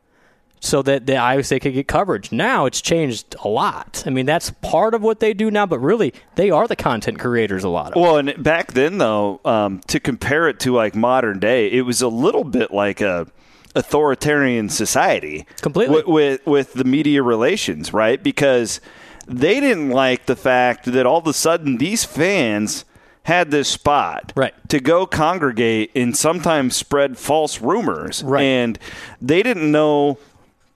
[0.61, 2.31] so that the Iowa State could get coverage.
[2.31, 4.03] Now it's changed a lot.
[4.07, 7.18] I mean, that's part of what they do now, but really, they are the content
[7.18, 7.96] creators a lot of.
[8.01, 12.03] Well, and back then, though, um, to compare it to like modern day, it was
[12.03, 13.27] a little bit like a
[13.75, 15.96] authoritarian society, Completely.
[15.96, 18.23] with, with with the media relations, right?
[18.23, 18.81] Because
[19.27, 22.85] they didn't like the fact that all of a sudden these fans
[23.25, 24.55] had this spot Right.
[24.68, 28.42] to go congregate and sometimes spread false rumors, Right.
[28.42, 28.79] and
[29.23, 30.18] they didn't know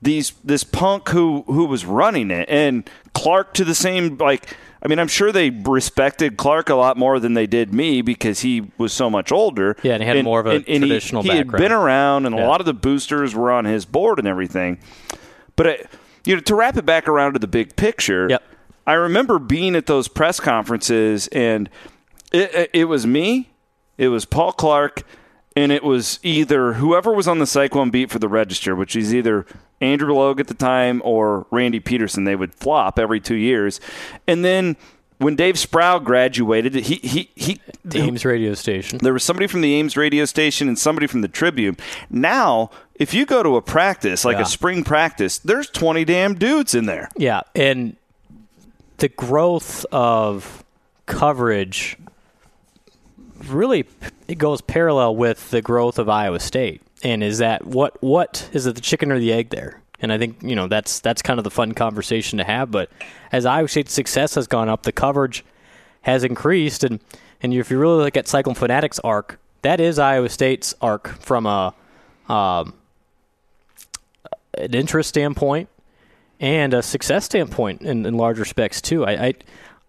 [0.05, 4.89] these this punk who who was running it and Clark to the same like I
[4.89, 8.71] mean I'm sure they respected Clark a lot more than they did me because he
[8.79, 9.77] was so much older.
[9.83, 12.47] Yeah, and he had more of a he- traditional he, had been around and a
[12.47, 14.79] lot of the boosters were on his board and everything.
[15.57, 15.91] But it,
[16.25, 18.29] you know to wrap it back around to the big picture.
[18.31, 18.43] Yep.
[18.87, 21.71] I remember being at those press conferences and
[22.33, 23.51] it, it was me,
[23.97, 25.05] it was Paul Clark,
[25.57, 29.15] and it was either whoever was on the Cyclone beat for the Register, which is
[29.15, 29.47] either
[29.81, 32.25] Andrew Logue at the time or Randy Peterson.
[32.25, 33.81] They would flop every two years,
[34.27, 34.77] and then
[35.19, 37.61] when Dave Sproul graduated, he he he.
[37.85, 38.99] the Ames radio station.
[39.01, 41.77] There was somebody from the Ames radio station and somebody from the Tribune.
[42.11, 44.43] Now, if you go to a practice, like Yeah.
[44.43, 47.09] a spring practice, there's 20 damn dudes in there.
[47.17, 47.97] Yeah, and
[48.99, 50.65] the growth of
[51.07, 51.97] coverage
[53.49, 53.87] really
[54.29, 56.83] it goes parallel with the growth of Iowa State.
[57.03, 59.83] And is that what what is it the chicken or the egg there?
[60.01, 62.71] And I think you know that's that's kind of the fun conversation to have.
[62.71, 62.91] But
[63.33, 65.45] as Iowa State's success has gone up, the coverage
[66.03, 67.01] has increased, and
[67.43, 71.47] and if you really look at Cyclone Fanatics arc, that is Iowa State's arc from
[71.47, 71.75] a
[72.29, 72.75] um,
[74.57, 75.69] an interest standpoint
[76.41, 79.05] and a success standpoint in, in large respects too.
[79.05, 79.35] I, I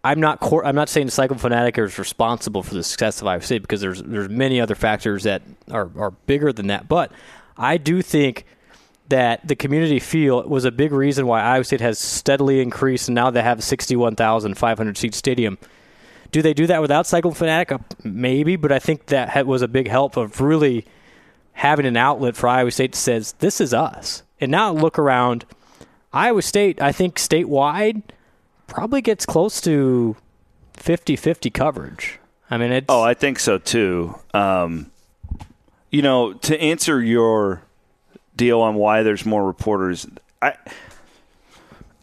[0.06, 3.42] I'm not cor- I'm not saying Cyclone Fanatic is responsible for the success of Iowa
[3.42, 5.42] State because there's there's many other factors that
[5.72, 6.88] are, are bigger than that.
[6.88, 7.12] But
[7.58, 8.46] I do think
[9.10, 13.16] that the community feel was a big reason why Iowa State has steadily increased, and
[13.16, 15.58] now they have a 61,500 seat stadium.
[16.32, 17.72] Do they do that without Cyclone Fanatic?
[17.72, 20.86] Uh, Maybe, but I think that was a big help of really
[21.54, 24.22] having an outlet for Iowa State that says, this is us.
[24.40, 25.46] And now look around.
[26.14, 28.04] Iowa State, I think statewide,
[28.68, 30.16] probably gets close to
[30.74, 32.20] 50 50 coverage.
[32.50, 32.86] I mean, it's.
[32.90, 34.16] Oh, I think so too.
[34.34, 34.92] Um,
[35.92, 37.64] you know, to answer your
[38.36, 40.06] deal on why there's more reporters,
[40.42, 40.54] I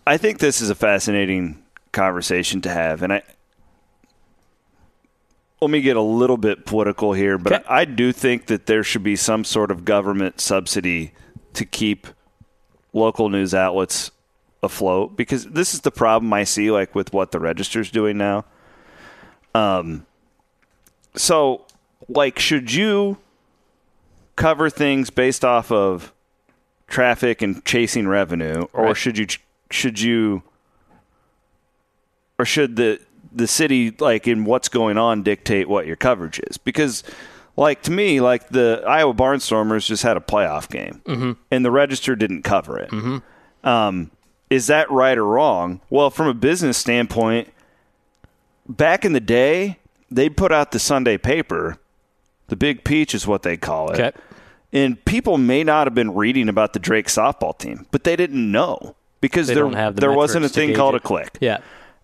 [0.07, 3.22] I think this is a fascinating conversation to have, and I
[5.61, 7.64] let me get a little bit political here, but Okay.
[7.68, 11.12] I, I do think that there should be some sort of government subsidy
[11.55, 12.09] to keep
[12.92, 14.11] local news outlets
[14.62, 18.44] afloat because this is the problem I see like with what the register's doing now.
[19.55, 20.07] Um
[21.14, 21.66] so
[22.09, 23.18] like should you
[24.37, 26.12] cover things based off of
[26.88, 28.96] traffic and chasing revenue or Right.
[28.96, 29.27] should you
[29.70, 30.42] should you
[32.38, 33.01] or should the
[33.35, 37.03] the city like in what's going on dictate what your coverage is because
[37.57, 42.14] like to me like the iowa barnstormers just had a playoff game and the register
[42.14, 42.90] didn't cover it
[43.64, 44.11] um,
[44.52, 47.48] is that right or wrong well from a business standpoint
[48.68, 49.78] back in the day
[50.10, 51.78] they'd put out the sunday paper
[52.48, 54.12] the big peach is what they call it Okay.
[54.72, 58.50] and people may not have been reading about the drake softball team but they didn't
[58.50, 60.98] know because They there, the there wasn't a thing called it.
[60.98, 61.58] a click Yeah.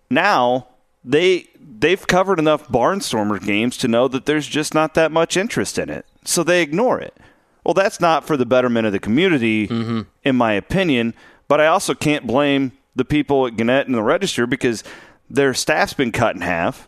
[0.09, 0.67] now
[1.03, 1.47] they
[1.79, 5.89] they've covered enough barnstormer games to know that there's just not that much interest in
[5.89, 7.15] it so they ignore it
[7.63, 10.01] well that's not for the betterment of the community mm-hmm.
[10.23, 11.13] in my opinion
[11.49, 14.85] but i also can't blame the people at gannett and the register because
[15.29, 16.87] their staff's been cut in half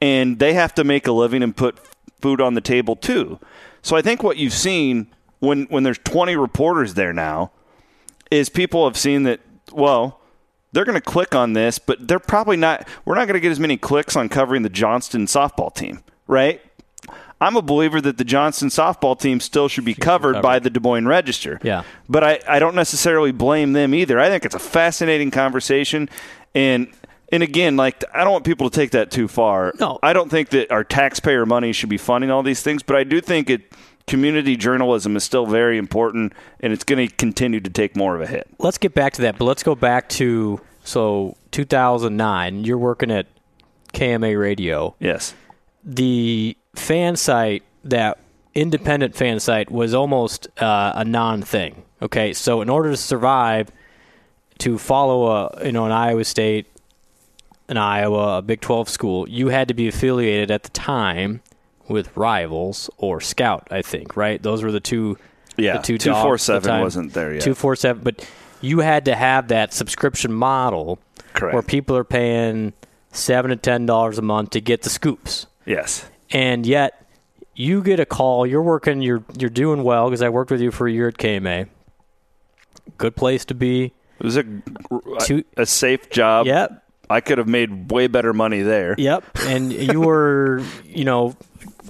[0.00, 1.78] and they have to make a living and put
[2.20, 3.38] food on the table too.
[3.82, 7.52] So i think what you've seen when when there's 20 reporters there now
[8.30, 9.40] is people have seen that
[9.72, 10.20] well
[10.72, 13.52] they're going to click on this but they're probably not we're not going to get
[13.52, 16.60] as many clicks on covering the johnston softball team right
[17.40, 20.42] i'm a believer that the johnston softball team still should be covered, covered.
[20.42, 21.82] by the des moines register Yeah.
[22.08, 26.08] but I, I don't necessarily blame them either i think it's a fascinating conversation
[26.54, 26.88] and
[27.32, 29.98] and again like i don't want people to take that too far No.
[30.02, 33.04] i don't think that our taxpayer money should be funding all these things but i
[33.04, 33.72] do think it
[34.06, 38.20] community journalism is still very important and it's going to continue to take more of
[38.22, 42.62] a hit let's get back to that, but let's go back to so 2009.
[42.64, 43.26] You're working at
[43.92, 44.94] KMA Radio.
[45.00, 45.34] yes
[45.82, 48.18] The fan site, that
[48.54, 51.82] independent fan site, was almost uh, a non-thing.
[52.02, 53.70] Okay, so in order to survive,
[54.58, 56.66] to follow a you know an Iowa State,
[57.68, 61.40] an Iowa, a Big 12 school, you had to be affiliated at the time
[61.88, 63.68] with Rivals or Scout.
[63.70, 64.42] I think right.
[64.42, 65.18] Those were the two.
[65.56, 67.42] Yeah, the two two four the wasn't there yet.
[67.42, 68.28] Two four seven, but
[68.60, 70.98] you had to have that subscription model
[71.32, 71.54] Correct.
[71.54, 72.74] where people are paying
[73.10, 77.06] seven to ten dollars a month to get the scoops, yes, and yet
[77.54, 78.46] you get a call.
[78.46, 79.02] You're working.
[79.02, 81.68] You're you're doing well because I worked with you for a year at KMA.
[82.98, 83.92] Good place to be.
[84.18, 84.44] it was a
[85.20, 86.46] Two- a safe job.
[86.46, 86.82] Yep.
[87.08, 88.94] I could have made way better money there.
[88.98, 89.24] Yep.
[89.46, 91.36] And you were, you know,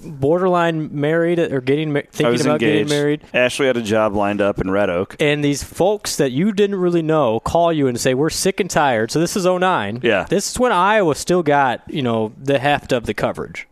[0.03, 2.61] borderline married or getting thinking about engaged.
[2.61, 3.21] getting married.
[3.33, 5.15] Ashley had a job lined up in Red Oak.
[5.19, 8.69] and these folks that you didn't really know call you and say we're sick and
[8.69, 10.25] tired so this is 09 Yeah.
[10.29, 13.67] this is when iowa still got you know the heft of the coverage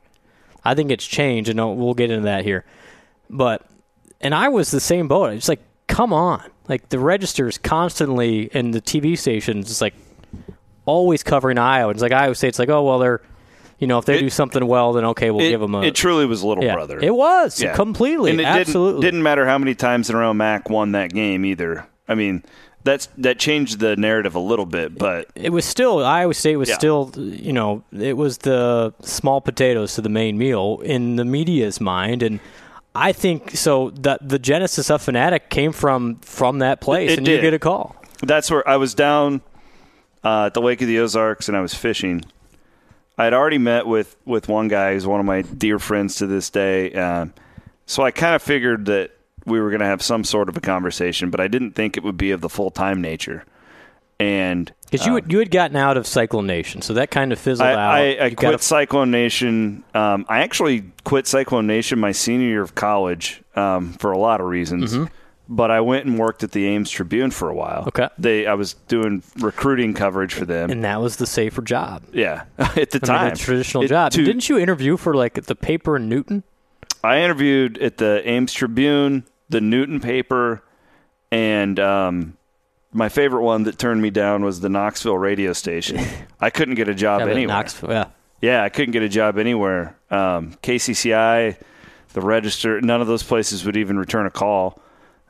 [0.66, 2.66] i think it's changed and we'll get into that here
[3.30, 3.66] but
[4.22, 8.74] and i was the same boat it's like come on like the registers constantly and
[8.74, 9.94] the tv stations it's like
[10.86, 13.22] always covering iowa it's like iowa state's like oh well they're
[13.80, 15.82] you know if they It- do something well then okay we'll It, give them a
[15.82, 16.74] it truly was little yeah.
[16.74, 17.00] brother.
[17.00, 17.76] it was Yeah.
[17.76, 20.92] completely and it absolutely Didn't, didn't matter how many times in a row Mac won
[20.94, 21.86] that game either.
[22.08, 22.44] I mean,
[22.86, 26.70] that's that changed the narrative a little bit, but it was still Iowa State was
[26.70, 26.76] Yeah.
[26.78, 31.82] still you know it was the small potatoes to the main meal in the media's
[31.82, 32.40] mind and
[32.98, 37.28] I think so that the genesis of Fanatic came from from that place It and
[37.28, 37.94] you get a call.
[38.24, 39.42] that's where I was down
[40.24, 42.24] uh, at the Lake of the Ozarks and I was fishing.
[43.18, 46.28] I had already met with, with one guy who's one of my dear friends to
[46.28, 46.92] this day.
[46.94, 47.34] Um,
[47.86, 49.12] so I kind of figured that
[49.46, 52.04] we were going to have some sort of a conversation, but I didn't think it
[52.04, 53.44] would be of the full time nature.
[54.18, 57.34] And Because you um, had, you had gotten out of Cyclone Nation, so that kind
[57.34, 57.80] of fizzled I, out.
[57.96, 59.84] I, I quit a- Cyclone Nation.
[59.94, 64.40] Um, I actually quit Cyclone Nation my senior year of college um, for a lot
[64.40, 64.94] of reasons.
[64.94, 65.06] Mm-hmm.
[65.48, 67.84] But I went and worked at the Ames Tribune for a while.
[67.90, 68.08] Okay.
[68.18, 70.72] They I was doing recruiting coverage for them.
[70.72, 72.02] and that was the safer job.
[72.14, 74.12] yeah, at the I time, mean, a traditional It- job.
[74.14, 76.44] to- Didn't you interview for like the paper in Newton?
[77.04, 80.64] I interviewed at the Ames Tribune, the Newton paper,
[81.32, 82.38] and um,
[82.92, 86.00] my favorite one that turned me down was the Knoxville radio station.
[86.40, 87.56] I couldn't get a job Yeah, anywhere.
[87.56, 88.06] Knoxville, yeah.
[88.42, 89.96] Yeah, I couldn't get a job anywhere.
[90.12, 91.58] Um, KCCI,
[92.14, 94.80] the Register, none of those places would even return a call.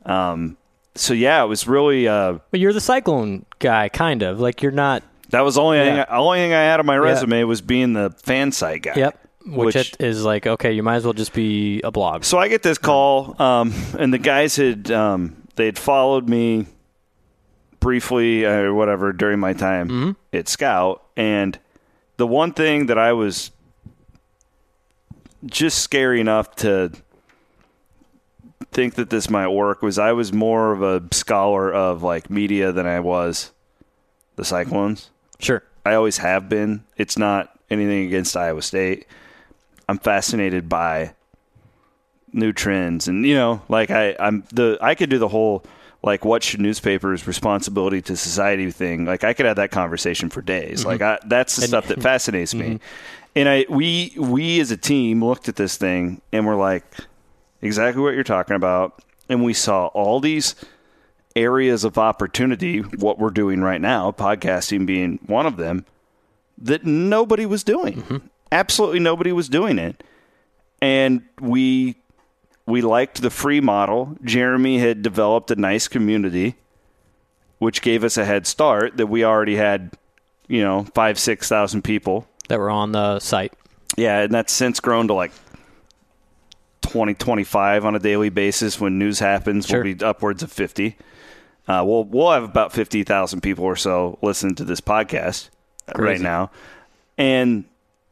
[0.05, 0.57] Um,
[0.95, 4.39] so yeah, it was really uh, But you're the cyclone guy, kind of.
[4.39, 5.03] Like you're not.
[5.29, 6.03] that was the only thing.
[6.09, 8.93] Only thing I had on my resume was being the fan site guy.
[8.95, 9.24] Yep.
[9.45, 12.23] Which, Which- it is like okay, you might as well just be a blog.
[12.23, 16.65] So I get this call, um, and the guys had um, they had followed me
[17.79, 21.59] briefly or whatever during my time at Scout, and
[22.17, 23.51] the one thing that I was
[25.45, 26.91] just scary enough to
[28.71, 32.71] think that this might work was I was more of a scholar of like media
[32.71, 33.51] than I was
[34.35, 35.11] the Cyclones.
[35.39, 35.61] Sure.
[35.85, 36.83] I always have been.
[36.97, 39.05] It's not anything against Iowa State.
[39.87, 41.13] I'm fascinated by
[42.33, 45.63] new trends and you know, like I I'm the I could do the whole
[46.03, 49.05] like what should newspapers responsibility to society thing.
[49.05, 50.81] Like I could have that conversation for days.
[50.81, 50.89] Mm-hmm.
[50.89, 52.65] Like I, that's the And- stuff that fascinates me.
[52.65, 52.75] Mm-hmm.
[53.37, 56.85] And I we we as a team looked at this thing and we're like
[57.61, 60.55] exactly what you're talking about and we saw all these
[61.35, 65.85] areas of opportunity, what we're doing right now, podcasting being one of them,
[66.57, 68.03] that nobody was doing.
[68.03, 68.27] Mm-hmm.
[68.51, 70.03] Absolutely nobody was doing it.
[70.81, 71.95] And we
[72.65, 74.17] we liked the free model.
[74.23, 76.55] Jeremy had developed a nice community,
[77.59, 79.91] which gave us a head start that we already had,
[80.47, 82.27] you know, five, six thousand people.
[82.49, 83.53] That were on the site.
[83.97, 85.31] Yeah, and that's since grown to like
[86.81, 88.79] 20, 25 on a daily basis.
[88.79, 89.83] When news happens, Sure.
[89.83, 90.97] we'll be upwards of 50.
[91.67, 95.49] Uh, we'll, we'll have about 50,000 people or so listening to this podcast
[95.95, 96.51] right now.
[97.17, 97.65] And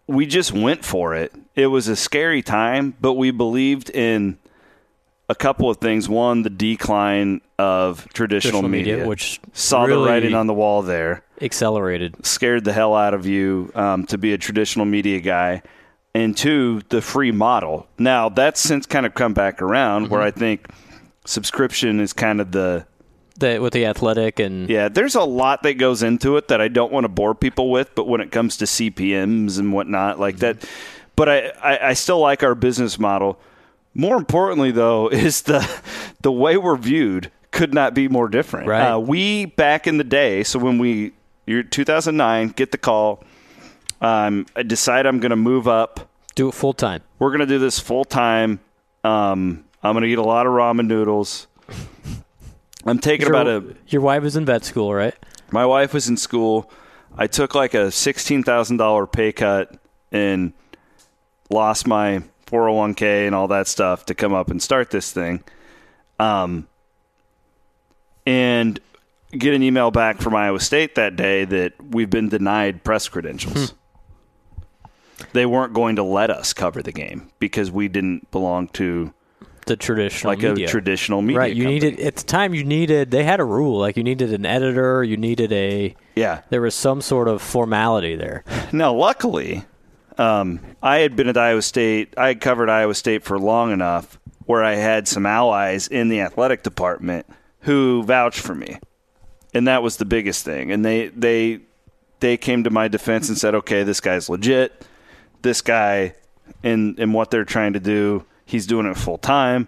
[0.07, 1.33] we just went for it.
[1.55, 4.37] It was a scary time, but we believed in
[5.29, 6.09] a couple of things.
[6.09, 10.53] One, the decline of traditional, Traditional media, media, which saw really- the writing on the
[10.53, 12.25] wall there Accelerated.
[12.25, 15.61] scared the hell out of you um, to be a traditional media guy,
[16.13, 17.87] and two, the free model.
[17.97, 20.67] Now that's since kind of come back around, where I think
[21.25, 22.85] subscription is kind of the
[23.37, 24.89] That with the athletic and yeah.
[24.89, 27.95] There's a lot that goes into it that I don't want to bore people with,
[27.95, 30.63] but when it comes to CPMS and whatnot, like that,
[31.15, 33.39] but I, I, I still like our business model.
[33.95, 35.67] More importantly, though, is the
[36.21, 38.67] the way we're viewed could not be more different.
[38.67, 38.91] Right.
[38.91, 41.13] Uh, we back in the day, so when we
[41.45, 43.23] you're 2009, get the call.
[44.01, 46.09] Um, I decide I'm going to move up.
[46.35, 47.01] do it full time.
[47.19, 48.59] We're going to do this full time.
[49.03, 51.47] Um, I'm going to eat a lot of ramen noodles.
[52.85, 55.15] I'm taking about a your wife was in vet school, right?
[55.51, 56.69] my wife was in school.
[57.15, 59.77] I took like a sixteen thousand dollar pay cut
[60.11, 60.53] and
[61.49, 64.89] lost my four hundred one k and all that stuff to come up and start
[64.89, 65.43] this thing.
[66.19, 66.67] Um,
[68.25, 68.79] and
[69.31, 73.73] get an email back from Iowa State that day that we've been denied press credentials.
[75.33, 79.13] They weren't going to let us cover the game because we didn't belong to
[79.65, 80.65] The traditional like media.
[80.65, 81.39] a traditional media.
[81.39, 81.55] right.
[81.55, 81.79] You company.
[81.79, 82.53] needed at the time.
[82.53, 83.11] You needed.
[83.11, 83.79] They had a rule.
[83.79, 85.03] Like you needed an editor.
[85.03, 85.95] You needed a.
[86.15, 86.41] yeah.
[86.49, 88.43] There was some sort of formality there.
[88.71, 89.63] Now, luckily,
[90.17, 92.13] um, I had been at Iowa State.
[92.17, 96.21] I had covered Iowa State for long enough where I had some allies in the
[96.21, 97.25] athletic department
[97.61, 98.77] who vouched for me,
[99.53, 100.71] and that was the biggest thing.
[100.71, 101.61] And they they
[102.19, 104.85] they came to my defense and said, "Okay, this guy's legit.
[105.41, 106.15] This guy,
[106.61, 109.67] in in what they're trying to do, he's doing it full time."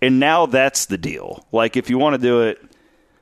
[0.00, 1.46] And now that's the deal.
[1.52, 2.60] Like, if you want to do it,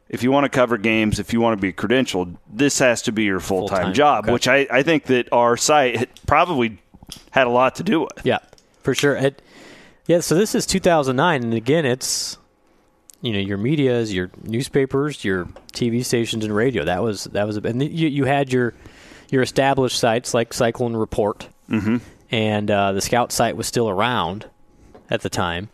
[0.09, 3.13] if you want to cover games, if you want to be credentialed, this has to
[3.13, 4.33] be your full time Full-time, job, okay.
[4.33, 6.79] which I, I think that our site probably
[7.31, 8.25] had a lot to do with.
[8.25, 8.39] Yeah,
[8.83, 9.15] for sure.
[9.15, 9.43] It,
[10.07, 12.39] yeah, so this is 2009, and again, it's
[13.21, 16.85] you know your media's, your newspapers, your TV stations, and radio.
[16.85, 18.75] That was that was, a, and you you had your
[19.29, 21.99] your established sites like Cyclone Report, mm-hmm.
[22.31, 24.47] and uh, the Scout site was still around
[25.11, 25.69] at the time,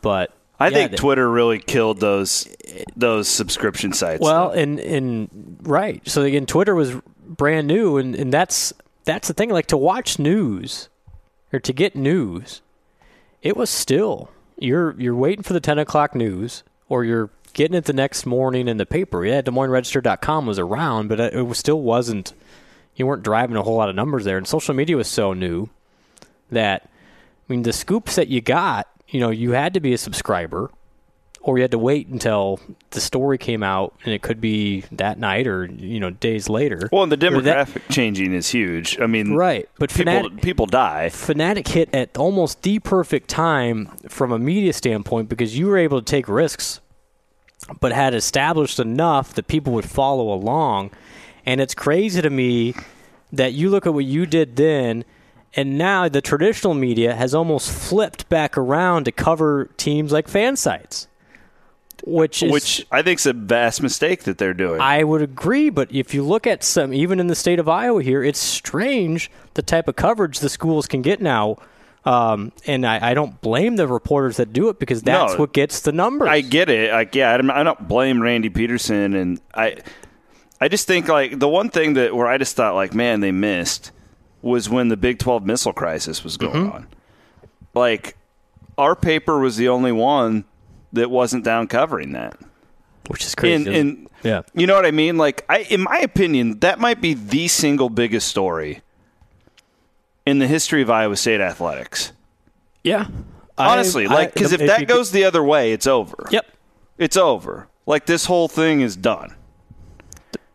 [0.00, 2.48] but I yeah, think Twitter really killed those
[2.96, 4.20] those subscription sites.
[4.22, 6.06] Well, and and right.
[6.08, 6.94] So again, Twitter was
[7.26, 8.72] brand new, and, and that's
[9.04, 9.50] that's the thing.
[9.50, 10.88] Like to watch news
[11.52, 12.62] or to get news,
[13.42, 17.84] it was still you're you're waiting for the ten o'clock news, or you're getting it
[17.84, 19.24] the next morning in the paper.
[19.24, 22.32] Yeah, Des Moines Register.com was around, but it was- still wasn't.
[22.94, 25.68] You weren't driving a whole lot of numbers there, and social media was so new
[26.50, 26.88] that
[27.48, 30.70] I mean the scoops that you got, you know, you had to be a subscriber
[31.40, 32.58] or you had to wait until
[32.90, 36.88] the story came out and it could be that night or you know days later.
[36.90, 38.98] well, and the Or that- demographic changing is huge.
[39.00, 41.08] I mean, right, but People Fanatic, people die.
[41.10, 46.00] Fanatic hit at almost the perfect time from a media standpoint because you were able
[46.00, 46.80] to take risks
[47.80, 50.90] but had established enough that people would follow along.
[51.44, 52.74] And it's crazy to me
[53.32, 55.04] that you look at what you did then,
[55.56, 60.54] and now the traditional media has almost flipped back around to cover teams like fan
[60.54, 61.08] sites.
[62.04, 64.80] Which is, which I think is a vast mistake that they're doing.
[64.80, 68.02] I would agree, but if you look at some, even in the state of Iowa
[68.02, 71.56] here, it's strange the type of coverage the schools can get now.
[72.04, 75.52] Um, and I, I, don't blame the reporters that do it because that's no, what
[75.52, 76.28] gets the numbers.
[76.28, 76.92] I get it.
[76.92, 79.78] Like, yeah, I don't blame Randy Peterson, and I,
[80.60, 83.32] I just think like the one thing that where I just thought like, man, they
[83.32, 83.90] missed
[84.46, 86.72] was when the Big Twelve missile crisis was going mm-hmm.
[86.72, 86.88] on.
[87.74, 88.16] Like,
[88.78, 90.44] our paper was the only one
[90.92, 92.38] that wasn't down covering that.
[93.08, 93.66] Which is crazy.
[93.66, 95.16] And, and yeah, you know what I mean.
[95.16, 98.80] Like, I, in my opinion, that might be the single biggest story
[100.24, 102.12] in the history of Iowa State athletics.
[102.82, 103.06] Yeah,
[103.56, 106.26] honestly, I, like because if, if that goes could, the other way, it's over.
[106.30, 106.46] Yep,
[106.98, 107.68] it's over.
[107.84, 109.36] Like this whole thing is done.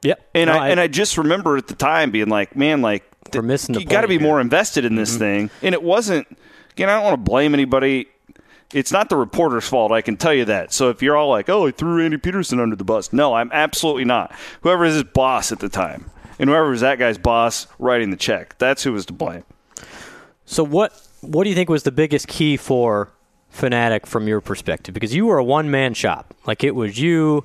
[0.01, 2.81] Yep, and no, I, I, and I just remember at the time being like, man,
[2.81, 4.27] like we're missing you got to be here.
[4.27, 5.19] more invested in this mm-hmm.
[5.19, 5.49] thing.
[5.61, 6.27] And it wasn't.
[6.71, 8.07] Again, I don't want to blame anybody
[8.73, 9.91] it's not the reporter's fault.
[9.91, 10.73] I can tell you that.
[10.73, 13.49] So if you're all like, "Oh, he threw Randy Peterson under the bus," no, I'm
[13.51, 14.33] absolutely not.
[14.61, 16.09] Whoever is his boss at the time,
[16.39, 19.43] and whoever was that guy's boss writing the check, that's who was to blame.
[20.45, 23.11] So what what do you think was the biggest key for
[23.49, 24.93] Fanatic from your perspective?
[24.93, 26.33] Because you were a one man shop.
[26.45, 27.43] Like it was you.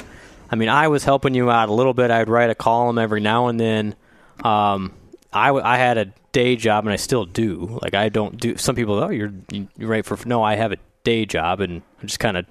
[0.48, 2.10] I mean, I was helping you out a little bit.
[2.10, 3.96] I'd write a column every now and then.
[4.44, 4.92] Um,
[5.36, 7.78] I, I had a day job, and I still do.
[7.82, 8.56] Like I don't do.
[8.56, 10.18] Some people, oh, you're you write for.
[10.26, 12.46] No, I have a day job and just kind of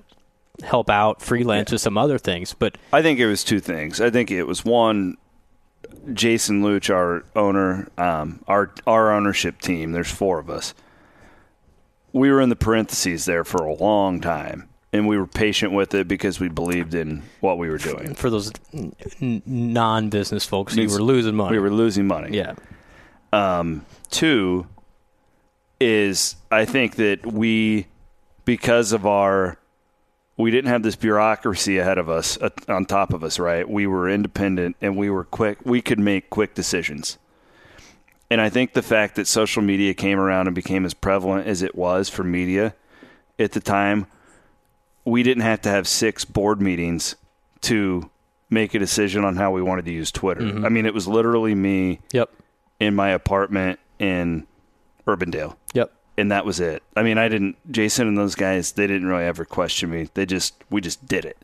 [0.64, 1.76] help out freelance yeah.
[1.76, 2.56] with some other things.
[2.58, 4.00] But I think it was two things.
[4.00, 5.18] I think it was one,
[6.14, 9.92] Jason Luch, our owner, um, our our ownership team.
[9.92, 10.74] There's four of us.
[12.14, 15.94] We were in the parentheses there for a long time, and we were patient with
[15.94, 18.16] it because we believed in what we were doing.
[18.16, 18.54] For those
[19.20, 21.52] non-business folks, you were losing money.
[21.52, 22.36] We were losing money.
[22.36, 22.54] Yeah.
[23.34, 24.68] Um, two
[25.80, 27.88] is I think that we
[28.46, 29.58] because of our
[30.38, 33.68] we didn't have this bureaucracy ahead of us uh, on top of us right?
[33.68, 37.18] We were independent and we were quick we could make quick decisions.
[38.32, 41.62] And i think the fact that social media came around and became as prevalent as
[41.62, 42.74] it was for media
[43.38, 44.08] at the time
[45.04, 47.16] we didn't have to have six board meetings
[47.62, 48.10] to
[48.50, 50.42] make a decision on how we wanted to use twitter.
[50.42, 50.66] Mm-hmm.
[50.66, 52.32] i mean it was literally me yep
[52.86, 54.48] in my apartment in
[55.08, 56.82] urbandale yep and that was it.
[56.96, 57.58] I mean, I didn't.
[57.72, 60.10] Jason and those guys, they didn't really ever question me.
[60.14, 61.38] They just we just did it.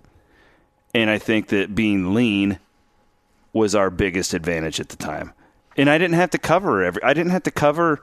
[0.94, 2.60] And I think that being lean
[3.54, 5.34] was our biggest advantage at the time.
[5.78, 7.04] And I didn't have to cover every.
[7.04, 8.02] I didn't have to cover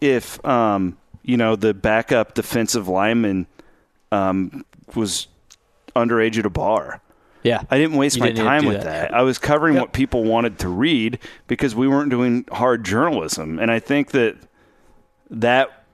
[0.00, 3.46] if um, you know the backup defensive lineman
[4.10, 4.64] um,
[4.94, 5.28] was
[5.94, 7.00] underage at a bar.
[7.42, 9.10] Yeah, I didn't waste you my didn't time with that.
[9.10, 9.14] that.
[9.14, 9.82] I was covering yep.
[9.82, 14.36] what people wanted to read because we weren't doing hard journalism, and I think that
[15.30, 15.84] that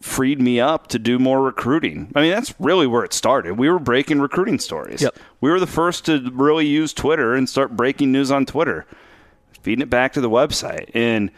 [0.00, 2.12] freed me up to do more recruiting.
[2.14, 3.54] I mean, that's really where it started.
[3.54, 5.02] We were breaking recruiting stories.
[5.02, 5.16] Yep.
[5.40, 8.86] We were the first to really use Twitter and start breaking news on Twitter,
[9.62, 11.30] feeding it back to the website, and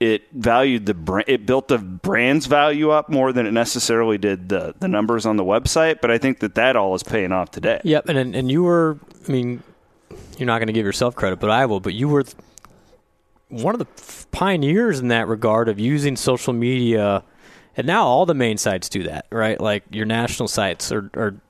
[0.00, 1.28] it valued the brand.
[1.28, 5.36] It built the brand's value up more than it necessarily did the the numbers on
[5.36, 6.00] the website.
[6.00, 7.80] But I think that that all is paying off today.
[7.84, 8.98] Yep, and and you were.
[9.28, 9.62] I mean,
[10.38, 11.80] you're not going to give yourself credit, but I will.
[11.80, 12.24] But you were
[13.48, 17.22] one of the pioneers in that regard of using social media
[17.76, 19.60] and now all the main sites do that, right?
[19.60, 21.40] Like your national sites or,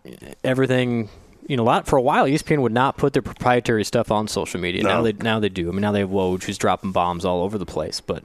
[0.43, 1.09] everything.
[1.49, 4.29] You know, a lot for a while, ESPN would not put their proprietary stuff on
[4.29, 4.83] social media.
[4.83, 4.89] No.
[4.89, 5.69] Now they now they do.
[5.69, 8.01] I mean, now they have Woj who's dropping bombs all over the place.
[8.01, 8.25] But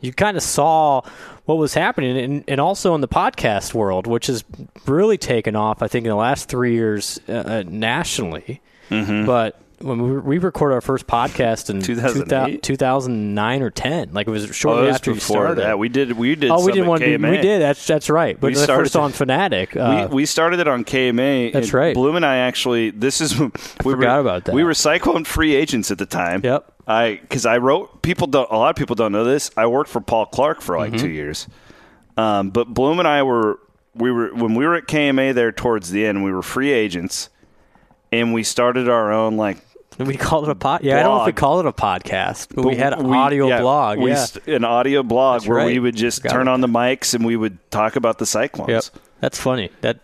[0.00, 1.02] you kind of saw
[1.46, 4.44] what was happening, and, and also in the podcast world, which has
[4.86, 5.82] really taken off.
[5.82, 8.60] I think in the last three years uh, uh nationally.
[8.90, 9.24] Mm-hmm.
[9.24, 11.80] But when we, record our first podcast in
[12.60, 15.62] 2009 or 10 like it was shortly oh, after before started.
[15.62, 15.78] that.
[15.78, 17.60] We did we did oh we did one we did.
[17.60, 18.38] That's that's right.
[18.38, 21.94] But we started first on fanatic uh, we, we started it on KMA that's right.
[21.94, 24.54] Blum and I actually this is we forgot were, about that.
[24.54, 26.40] we were cyclone free agents at the time.
[26.42, 26.72] Yep.
[26.86, 29.50] I because I wrote people don't a lot of people don't know this.
[29.56, 31.02] I worked for Paul Clark for like mm-hmm.
[31.02, 31.46] two years.
[32.16, 33.58] Um, but Blum and I were
[33.94, 37.28] we were when we were at KMA there towards the end we were free agents
[38.14, 39.58] and we started our own like
[39.98, 40.82] we called it a pod.
[40.82, 40.98] Yeah, blog.
[40.98, 43.48] I don't know if we called it a podcast, but, but we had an audio
[43.48, 43.98] yeah, blog.
[43.98, 44.24] We yeah.
[44.24, 45.66] st- an audio blog That's where right.
[45.66, 48.70] we would just Forgot turn on the mics and we would talk about the Cyclones.
[48.70, 48.84] Yep.
[49.20, 49.70] That's funny.
[49.82, 50.00] That,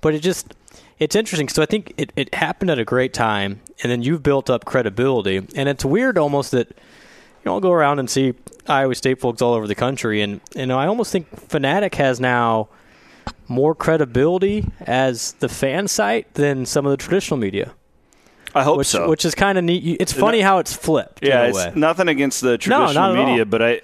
[0.00, 0.54] but it just
[0.98, 1.48] it's interesting.
[1.48, 4.64] So I think it, it happened at a great time, and then you've built up
[4.64, 6.76] credibility, and it's weird almost that you
[7.46, 8.34] know I'll go around and see
[8.68, 12.20] Iowa State folks all over the country, and you know I almost think Fanatic has
[12.20, 12.68] now
[13.48, 17.72] more credibility as the fan site than some of the traditional media.
[18.54, 19.08] I hope which, so.
[19.08, 20.00] Which is kind of neat.
[20.00, 21.24] It's funny how it's flipped.
[21.24, 23.44] yeah, it's nothing against the traditional at media, all.
[23.46, 23.80] but I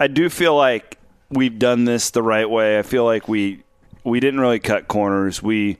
[0.00, 0.98] I do feel like
[1.30, 2.78] we've done this the right way.
[2.78, 3.62] I feel like we
[4.04, 5.42] we didn't really cut corners.
[5.42, 5.78] We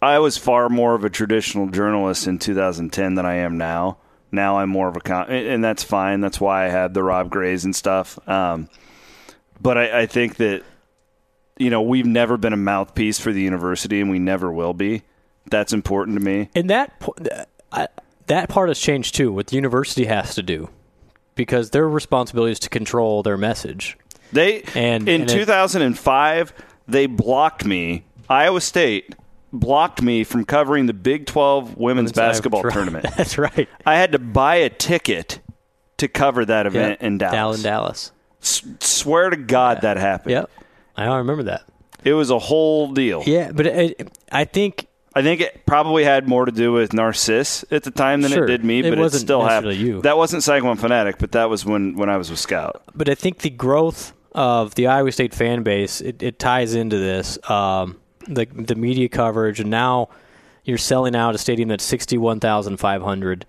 [0.00, 3.98] I was far more of a traditional journalist in 2010 than I am now.
[4.32, 6.20] Now I'm more of a con- and that's fine.
[6.20, 8.18] That's why I had the Rob Grays and stuff.
[8.28, 8.68] Um,
[9.60, 10.62] but I, I think that
[11.58, 15.02] you know we've never been a mouthpiece for the university, and we never will be.
[15.50, 16.48] That's important to me.
[16.54, 16.92] And that
[17.30, 17.88] uh, I,
[18.26, 19.32] that part has changed too.
[19.32, 20.70] What the university has to do,
[21.34, 23.96] because their responsibility is to control their message.
[24.32, 26.52] They And- in and it- 2005
[26.88, 28.04] they blocked me.
[28.28, 29.14] Iowa State
[29.52, 32.72] blocked me from covering the Big 12 women's basketball right.
[32.72, 33.06] tournament.
[33.16, 33.68] That's right.
[33.86, 35.40] I had to buy a ticket
[35.98, 37.02] to cover that event Yep.
[37.02, 37.56] in Down Dallas.
[37.58, 38.12] in Dallas.
[38.42, 40.32] S- swear to God that happened.
[40.32, 40.50] Yep.
[40.96, 41.62] I remember that.
[42.04, 43.22] It was a whole deal.
[43.26, 47.64] Yeah, but it, I think I think it probably had more to do with Narciss
[47.70, 48.44] at the time than Sure.
[48.44, 49.76] it did me, but it, wasn't still happened.
[49.76, 50.00] you.
[50.02, 52.82] That wasn't Cyclone Fanatic, but that was when, when I was with Scout.
[52.94, 56.96] but I think the growth of the Iowa State fan base it, it ties into
[56.98, 57.38] this.
[57.50, 60.08] Um, the the media coverage, and now
[60.64, 63.44] you're selling out a stadium that's sixty one thousand five hundred.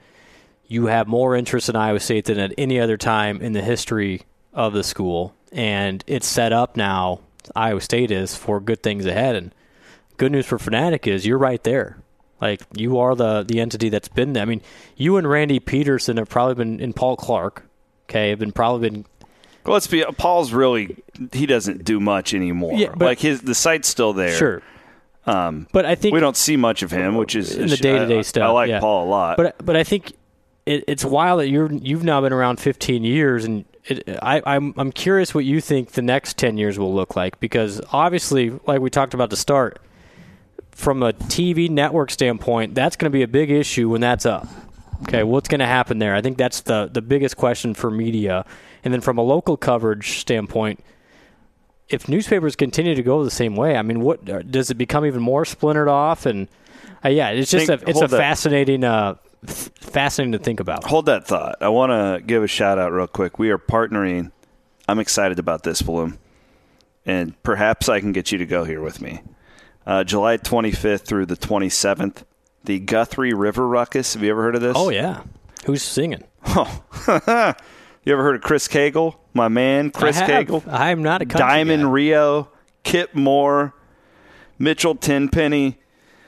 [0.65, 4.23] You have more interest in Iowa State than at any other time in the history
[4.53, 7.19] of the school, and it's set up now.
[7.55, 9.53] Iowa State is for good things ahead, and
[10.23, 11.97] good news for Fanatic is you're right there.
[12.39, 14.43] Like you are the the entity that's been there.
[14.43, 14.61] I mean,
[14.95, 17.65] you and Randy Peterson have probably been, in Paul Clark,
[18.09, 19.05] okay, have been probably been
[19.65, 20.01] Well, let's be.
[20.17, 21.03] Paul's really
[21.33, 22.73] he doesn't do much anymore.
[22.75, 24.33] Yeah, but- like his the site's still there.
[24.37, 24.61] Sure.
[25.25, 28.23] Um, But I think we don't see much of him, which is in the day-to-day
[28.23, 28.43] stuff.
[28.43, 28.79] I like yeah.
[28.79, 29.37] Paul a lot.
[29.37, 30.13] But but I think
[30.65, 34.73] it, it's wild that you're you've now been around 15 years, and it, I, I'm
[34.77, 38.79] I'm curious what you think the next 10 years will look like because obviously, like
[38.79, 39.79] we talked about to start,
[40.75, 44.47] from a TV network standpoint, that's going to be a big issue when that's up.
[45.03, 46.15] Okay, what's going to happen there?
[46.15, 48.45] I think that's the the biggest question for media,
[48.83, 50.83] and then from a local coverage standpoint.
[51.89, 55.21] If newspapers continue to go the same way, I mean, what does it become even
[55.21, 56.25] more splintered off?
[56.25, 56.47] And
[57.03, 58.17] uh, yeah, it's just Think- a it's a that.
[58.17, 59.15] fascinating uh,
[59.45, 60.85] f- fascinating to think about.
[60.85, 61.57] Hold that thought.
[61.61, 63.37] I want to give a shout out real quick.
[63.37, 64.31] We are partnering.
[64.87, 66.17] I'm excited about this, Blum,
[67.05, 69.21] and perhaps I can get you to go here with me.
[69.85, 72.23] Uh, July 25th through the 27th,
[72.63, 74.13] the Guthrie River Ruckus.
[74.13, 74.73] Have you ever heard of this?
[74.77, 75.23] Oh yeah,
[75.65, 76.23] who's singing?
[76.45, 76.83] Oh.
[78.05, 79.15] You ever heard of Chris Cagle?
[79.33, 80.47] My man, Chris I have.
[80.47, 80.63] Cagle.
[80.69, 81.89] I'm not a Diamond guy.
[81.89, 82.49] Rio,
[82.83, 83.73] Kip Moore,
[84.59, 85.77] Mitchell Tenpenny.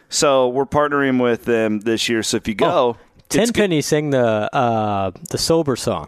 [0.07, 2.23] So we're partnering with them this year.
[2.23, 2.95] So if you go,
[3.27, 6.07] good- Tenpenny sang the uh, the sober song.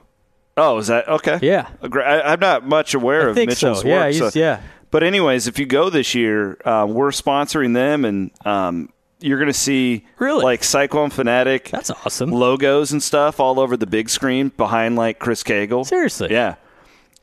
[0.55, 1.37] Oh, is that okay?
[1.41, 1.67] Yeah.
[1.83, 3.87] I, I'm not much aware I of Mitchell's so.
[3.87, 4.13] Yeah, work.
[4.13, 4.61] he's- so- yeah.
[4.91, 9.51] But anyways, if you go this year, uh, we're sponsoring them, and um, you're going
[9.51, 10.43] to see Really?
[10.43, 12.31] like Cyclone Fanatic That's awesome.
[12.31, 15.85] logos and stuff all over the big screen behind like Chris Cagle.
[15.85, 16.29] Seriously.
[16.31, 16.55] Yeah.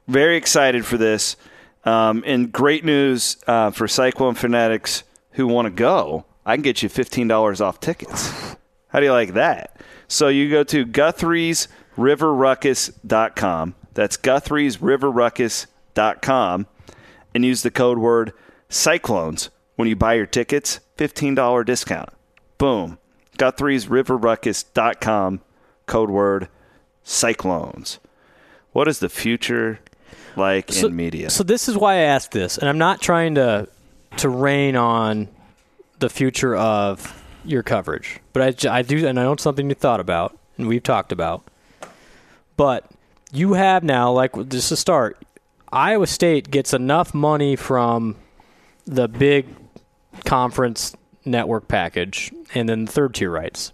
[0.08, 1.36] Very excited for this.
[1.84, 6.24] Um, and great news uh, for Cyclone Fanatics who want to go.
[6.46, 8.30] I can get you $15 off tickets.
[8.88, 9.80] How do you like that?
[10.08, 13.74] So you go to Guthrie'sRiverRuckus.com.
[13.94, 16.66] That's Guthrie'sRiverRuckus.com
[17.34, 18.32] and use the code word
[18.68, 20.80] Cyclones when you buy your tickets.
[20.98, 22.10] $15 discount.
[22.58, 22.98] Boom.
[23.38, 25.40] Guthrie'sRiverRuckus.com.
[25.86, 26.48] Code word
[27.02, 27.98] Cyclones.
[28.72, 29.80] What is the future
[30.36, 31.30] like So, in media?
[31.30, 33.68] so this is why I asked this, and I'm not trying to
[34.18, 35.28] to rain on
[35.98, 39.98] the future of your coverage, but I do, and I know it's something you thought
[40.00, 41.42] about and we've talked about.
[42.56, 42.88] But
[43.32, 45.18] you have now, like just to start,
[45.74, 48.14] Iowa State gets enough money from
[48.86, 49.48] the big
[50.24, 50.94] conference
[51.24, 53.72] network package and then the third tier rights.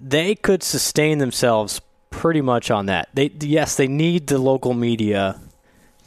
[0.00, 3.10] They could sustain themselves pretty much on that.
[3.12, 5.38] They yes, they need the local media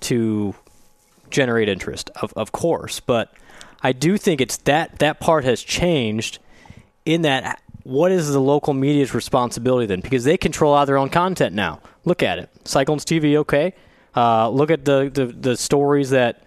[0.02, 0.56] to
[1.30, 3.32] generate interest, of of course, but
[3.82, 6.40] I do think it's that that part has changed
[7.06, 10.00] in that what is the local media's responsibility then?
[10.00, 11.82] Because they control all their own content now.
[12.06, 12.50] Look at it.
[12.64, 13.74] Cyclones TV, okay.
[14.16, 16.44] Uh, look at the, the, the stories that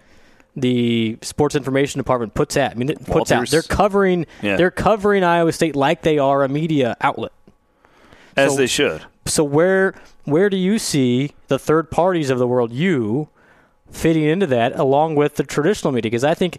[0.55, 2.71] the sports information department puts out.
[2.71, 3.49] I mean, puts out.
[3.49, 4.27] They're covering.
[4.43, 4.57] Yeah.
[4.57, 7.33] They're covering Iowa State like they are a media outlet.
[8.37, 9.03] As so- they should.
[9.25, 13.29] So where where do you see the third parties of the world, you,
[13.91, 16.11] fitting into that along with the traditional media?
[16.11, 16.59] Because I think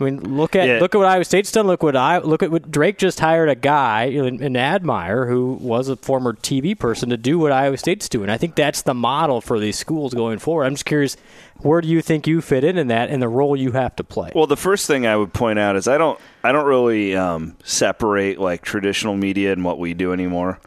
[0.00, 0.80] I mean, look at Yeah.
[0.80, 1.66] look at what Iowa State's done.
[1.68, 5.52] Look what I look at what Drake just hired a guy an, in Admire who
[5.60, 8.28] was a former TV person to do what Iowa State's doing.
[8.28, 10.64] I think that's the model for these schools going forward.
[10.64, 11.16] I'm just curious,
[11.58, 14.04] where do you think you fit in in that and the role you have to
[14.04, 14.32] play?
[14.34, 17.56] Well, the first thing I would point out is I don't I don't really um,
[17.62, 20.58] separate like traditional media and what we do anymore.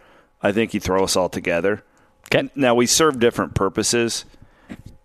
[0.42, 1.84] I think you throw us all together.
[2.34, 2.50] Okay.
[2.56, 4.24] Now we serve different purposes,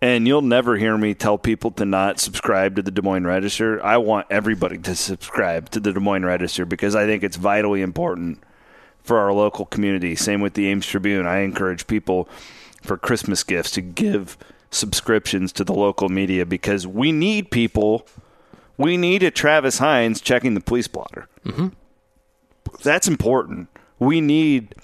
[0.01, 3.83] and you'll never hear me tell people to not subscribe to the Des Moines Register.
[3.83, 7.81] I want everybody to subscribe to the Des Moines Register because I think it's vitally
[7.81, 8.43] important
[9.01, 10.15] for our local community.
[10.15, 11.25] Same with the Ames Tribune.
[11.25, 12.27] I encourage people
[12.81, 14.37] for Christmas gifts to give
[14.71, 18.05] subscriptions to the local media because we need people.
[18.77, 21.27] We need a Travis Hines checking the police blotter.
[21.45, 21.67] Mm-hmm.
[22.81, 23.69] That's important.
[23.99, 24.75] We need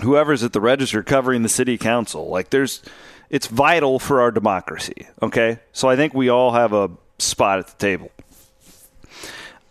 [0.00, 2.28] whoever's at the register covering the city council.
[2.28, 2.82] Like there's
[3.30, 5.58] it's vital for our democracy, okay?
[5.72, 8.10] So I think we all have a spot at the table.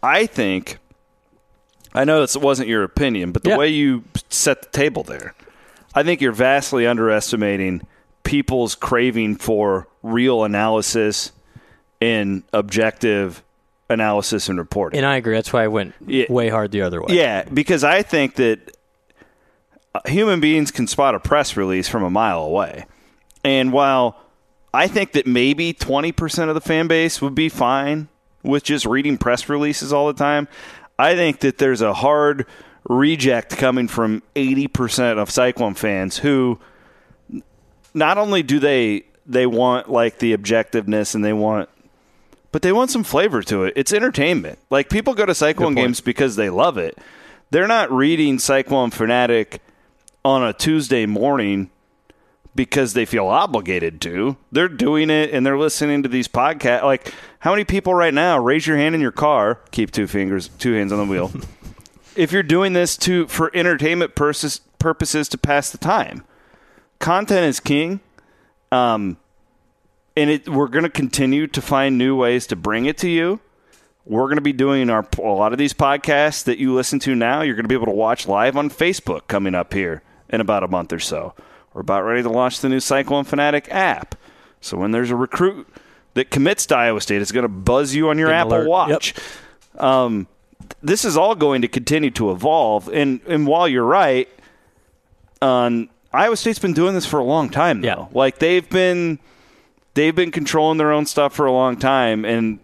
[0.04, 0.78] I think
[1.94, 3.58] I know this wasn't your opinion, but the Yeah.
[3.58, 5.34] way you set the table there,
[5.96, 7.82] I think you're vastly underestimating
[8.24, 11.32] people's craving for real analysis
[12.00, 13.42] and objective
[13.90, 14.98] analysis and reporting.
[14.98, 15.34] and I agree.
[15.34, 16.26] That's why I went Yeah.
[16.30, 17.16] way hard the other way.
[17.16, 18.60] Yeah, because I think that
[19.96, 22.86] uh, human beings can spot a press release from a mile away.
[23.48, 24.18] And while
[24.74, 28.10] I think that maybe 20% of the fan base would be fine
[28.44, 30.50] with just reading press releases all the time,
[31.00, 32.46] I think that there's a hard
[32.90, 36.60] reject coming from 80% of Cyclone fans who
[37.94, 41.70] not only do they they want like the objectiveness and they want
[42.52, 43.74] but they want some flavor to it.
[43.76, 44.60] It's entertainment.
[44.70, 46.98] Like people go to Cyclone games because they love it.
[47.50, 49.62] They're not reading Cyclone Fanatic
[50.26, 51.70] on a Tuesday morning
[52.58, 54.36] because they feel obligated to.
[54.52, 56.84] They're doing it and they're listening to these podcasts.
[56.84, 60.50] Like how many people right now raise your hand in your car, keep two fingers,
[60.58, 61.32] two hands on the wheel.
[62.18, 66.26] if you're doing this to for entertainment purposes purposes to pass the time.
[67.00, 68.02] Content is king.
[68.74, 69.16] Um
[70.18, 73.40] and it, we're going to continue to find new ways to bring it to you.
[74.04, 77.14] We're going to be doing our a lot of these podcasts that you listen to
[77.14, 77.42] now.
[77.42, 80.64] You're going to be able to watch live on Facebook coming up here in about
[80.64, 81.36] a month or so.
[81.78, 84.16] We're about ready to launch the new Cyclone Fanatic app.
[84.62, 85.68] So when there's a recruit
[86.16, 88.68] that commits to Iowa State, it's going to buzz you on your Apple alert.
[88.68, 89.14] Watch.
[89.78, 90.26] Um,
[90.82, 92.90] this is all going to continue to evolve.
[92.90, 94.28] And and while you're right,
[95.40, 98.10] on Iowa State's been doing this for a long time now.
[98.12, 98.18] Yeah.
[98.18, 99.20] Like they've been
[99.94, 102.58] they've been controlling their own stuff for a long time and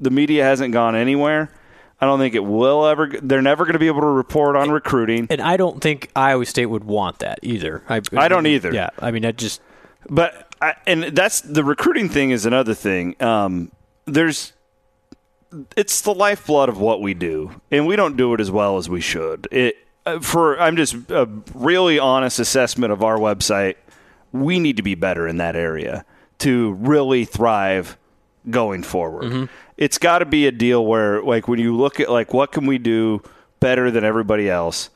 [0.00, 1.52] the media hasn't gone anywhere.
[2.00, 4.70] I don't think it will ever they're never going to be able to report on
[4.70, 5.26] recruiting.
[5.30, 7.82] And I don't think Iowa State would want that either.
[7.88, 8.72] I, I don't either.
[8.72, 9.60] Yeah, I mean, that just
[10.08, 13.20] But I, and that's the recruiting thing is another thing.
[13.22, 13.70] Um,
[14.06, 14.52] there's
[15.76, 18.88] it's the lifeblood of what we do, and we don't do it as well as
[18.88, 19.46] we should.
[19.50, 19.76] It
[20.06, 23.76] uh, for I'm just a really honest assessment of our website.
[24.32, 26.04] We need to be better in that area
[26.38, 27.98] to really thrive
[28.48, 29.50] going forward.
[29.80, 32.66] It's got to be a deal where, like, when you look at like what can
[32.66, 33.22] we do
[33.60, 34.90] better than everybody else.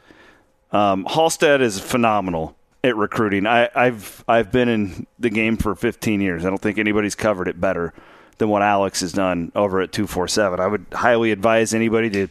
[0.73, 3.47] Um, Halsted is phenomenal at recruiting.
[3.47, 6.45] I, I've I've been in the game for 15 years.
[6.45, 7.93] I don't think anybody's covered it better
[8.39, 10.59] than what Alex has done over at 247.
[10.59, 12.29] I would highly advise anybody to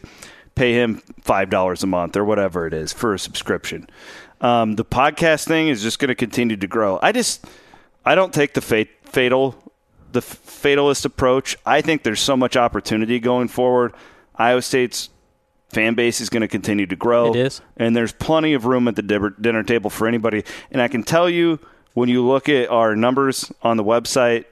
[0.54, 3.88] pay him five dollars a month or whatever it is for a subscription.
[4.40, 6.98] Um, the podcast thing is just going to continue to grow.
[7.00, 7.46] I just
[8.04, 9.56] I don't take the fate, fatal
[10.14, 11.56] the fatalist approach.
[11.66, 13.92] I think there's so much opportunity going forward.
[14.36, 15.10] Iowa State's
[15.68, 17.30] fan base is going to continue to grow.
[17.34, 17.60] It is.
[17.76, 20.44] And there's plenty of room at the dinner- dinner table for anybody.
[20.70, 21.58] And I can tell you,
[21.92, 24.44] when you look at our numbers on the website,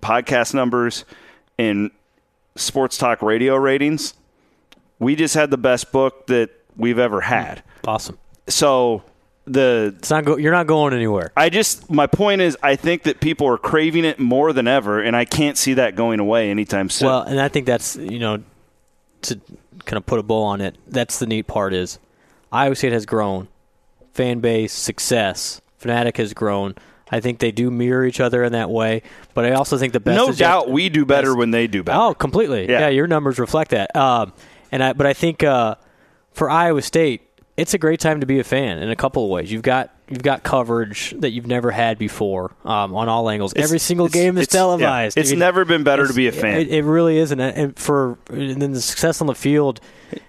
[0.00, 1.04] podcast numbers,
[1.58, 1.90] and
[2.56, 4.14] sports talk radio ratings,
[4.98, 7.62] we just had the best book that we've ever had.
[7.86, 8.18] awesome.
[8.48, 9.02] So
[9.52, 11.32] the It's not go, you're not going anywhere.
[11.36, 15.00] I just my point is I think that people are craving it more than ever,
[15.00, 17.08] and I can't see that going away anytime soon.
[17.08, 18.42] Well, and I think that's you know
[19.22, 19.40] to
[19.84, 20.76] kind of put a bow on it.
[20.86, 21.98] That's the neat part is
[22.52, 23.48] Iowa State has grown,
[24.12, 26.74] fan base success, Fanatic has grown.
[27.10, 30.00] I think they do mirror each other in that way, but I also think the
[30.00, 30.16] best.
[30.16, 31.98] no doubt to- we do better when they do better.
[31.98, 32.68] Oh, completely.
[32.68, 32.80] Yeah.
[32.80, 33.96] Yeah, your numbers reflect that.
[33.96, 34.34] Um,
[34.70, 35.76] and I, but I think uh,
[36.32, 37.22] for Iowa State,
[37.58, 39.50] it's a great time to be a fan in a couple of ways.
[39.52, 43.52] You've got you've got coverage that you've never had before um, on all angles.
[43.52, 45.18] It's- Every single game is it's- yeah, televised.
[45.18, 46.60] It's I mean, never been better to be a fan.
[46.60, 49.80] It, it really is, and, and for and then the success on the field.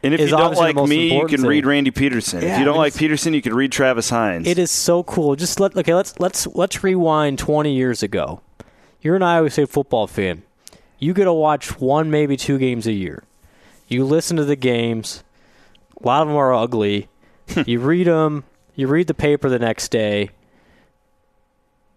[0.03, 1.49] and if you don't like me, you can thing.
[1.49, 2.41] read Randy Peterson.
[2.41, 4.45] Yeah, if you don't I mean, like Peterson, you can read Travis Hines.
[4.47, 5.35] It is so cool.
[5.37, 5.93] Just let okay.
[5.93, 8.41] Let's let's let's rewind twenty years ago.
[9.01, 10.41] You're an Iowa State football fan.
[10.97, 13.23] you get to watch one, maybe two games a year.
[13.87, 15.23] You listen to the games.
[16.03, 17.07] A lot of them are ugly.
[17.65, 18.43] You read them.
[18.75, 20.31] You read the paper the next day.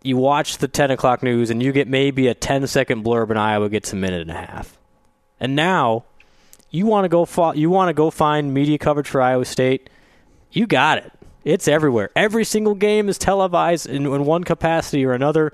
[0.03, 3.39] You watch the 10 o'clock news, and you get maybe a 10 second blurb, and
[3.39, 4.79] Iowa gets a minute and a half.
[5.39, 6.05] And now,
[6.71, 7.25] you want to go.
[7.25, 9.91] Fo- you want to go find media coverage for Iowa State.
[10.51, 11.13] You got it.
[11.45, 12.11] It's everywhere.
[12.17, 15.53] Every single game is televised in, in one capacity or another.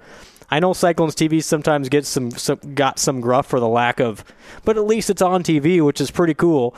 [0.50, 4.24] I know Cyclones TV sometimes gets some, some got some gruff for the lack of,
[4.64, 6.74] but at least it's on TV, which is pretty cool.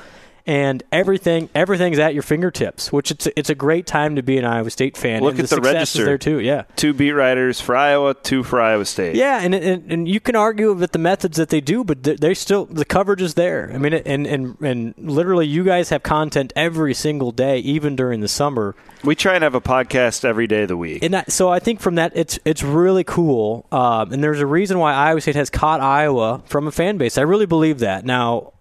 [0.50, 4.44] And everything everything's at your fingertips, which it's it's a great time to be an
[4.44, 5.22] Iowa State fan.
[5.22, 6.04] Look and at the, the success register.
[6.04, 6.40] there too.
[6.40, 9.14] Yeah, Two beat writers for Iowa, two for Iowa State.
[9.14, 12.34] yeah, and, and and you can argue with the methods that they do, but they-
[12.34, 13.70] still the coverage is there.
[13.72, 18.20] I mean, and and and literally, you guys have content every single day, even during
[18.20, 18.74] the summer.
[19.04, 21.04] We try and have a podcast every day of the week.
[21.04, 23.66] And that, so I think from that, it's it's really cool.
[23.70, 27.18] Um, and there's a reason why Iowa State has caught Iowa from a fan base.
[27.18, 28.04] I really believe that.
[28.04, 28.52] Now,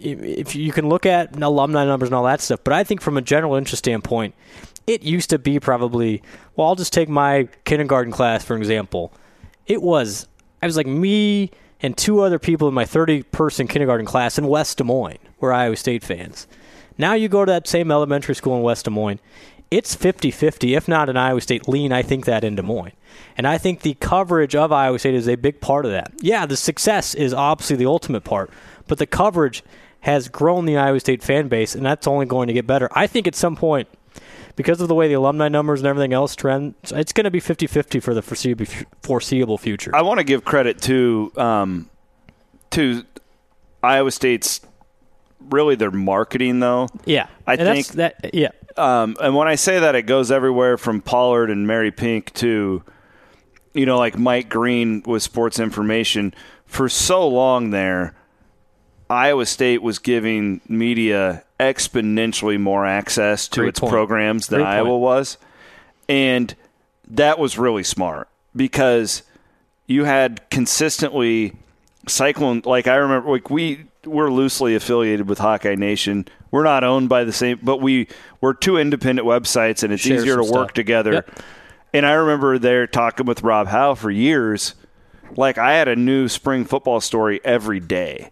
[0.00, 3.16] if you can look at alumni numbers and all that stuff, but I think from
[3.16, 4.34] a general interest standpoint,
[4.86, 6.22] it used to be probably.
[6.56, 9.12] Well, I'll just take my kindergarten class for example.
[9.66, 10.26] It was
[10.62, 14.46] I was like me and two other people in my 30 person kindergarten class in
[14.46, 16.46] West Des Moines where Iowa State fans.
[16.96, 19.20] Now you go to that same elementary school in West Des Moines,
[19.70, 22.92] it's 50 50, if not an Iowa State lean, I think that in Des Moines.
[23.36, 26.12] And I think the coverage of Iowa State is a big part of that.
[26.20, 28.50] Yeah, the success is obviously the ultimate part,
[28.86, 29.62] but the coverage
[30.00, 32.88] has grown the Iowa State fan base, and that's only going to get better.
[32.92, 33.88] I think at some point,
[34.56, 37.40] because of the way the alumni numbers and everything else trend, it's going to be
[37.40, 39.94] 50 50 for the foreseeable, future.
[39.94, 41.90] I want to give credit to um,
[42.70, 43.04] to
[43.82, 44.60] Iowa State's
[45.50, 46.88] really their marketing though.
[47.04, 47.28] yeah.
[47.46, 48.50] I And think- that, yeah.
[48.76, 52.82] Um, and when I say that, it goes everywhere from Pollard and Mary Pink to,
[53.74, 56.32] you know, like Mike Green with Sports Information.
[56.66, 58.14] For so long there,
[59.10, 63.92] Iowa State was giving media exponentially more access to Great its point.
[63.92, 64.76] programs than Great point.
[64.76, 65.38] Iowa was.
[66.08, 66.54] And
[67.08, 69.22] that was really smart because
[69.86, 71.54] you had consistently
[72.06, 72.62] Cyclone.
[72.64, 76.26] Like I remember, like we we're loosely affiliated with Hawkeye Nation.
[76.50, 78.08] We're not owned by the same, but we
[78.40, 80.72] we're two independent websites, and it's Share easier to work stuff.
[80.72, 81.12] together.
[81.14, 81.40] Yep.
[81.94, 84.74] And I remember there talking with Rob Howe for years.
[85.36, 88.30] Like I had a new spring football story every day.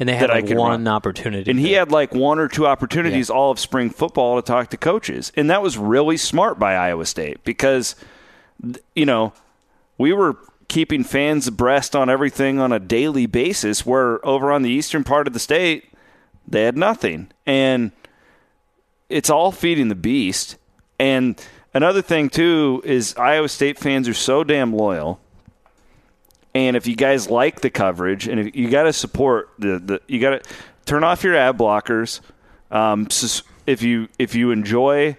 [0.00, 0.88] And they had like one run.
[0.88, 1.50] opportunity.
[1.50, 4.78] And he had like one or two opportunities all of spring football to talk to
[4.78, 5.30] coaches.
[5.36, 7.94] And that was really smart by Iowa State because,
[8.94, 9.34] you know,
[9.98, 10.38] we were
[10.68, 15.26] keeping fans abreast on everything on a daily basis, where over on the eastern part
[15.26, 15.92] of the state,
[16.48, 17.30] they had nothing.
[17.44, 17.92] And
[19.10, 20.56] it's all feeding the beast.
[20.98, 21.38] And
[21.74, 25.20] another thing, too, is Iowa State fans are so damn loyal.
[26.54, 30.02] And if you guys like the coverage, and if you got to support the, the
[30.08, 30.50] you got to
[30.84, 32.20] turn off your ad blockers.
[32.70, 33.08] Um,
[33.66, 35.16] if you if you enjoy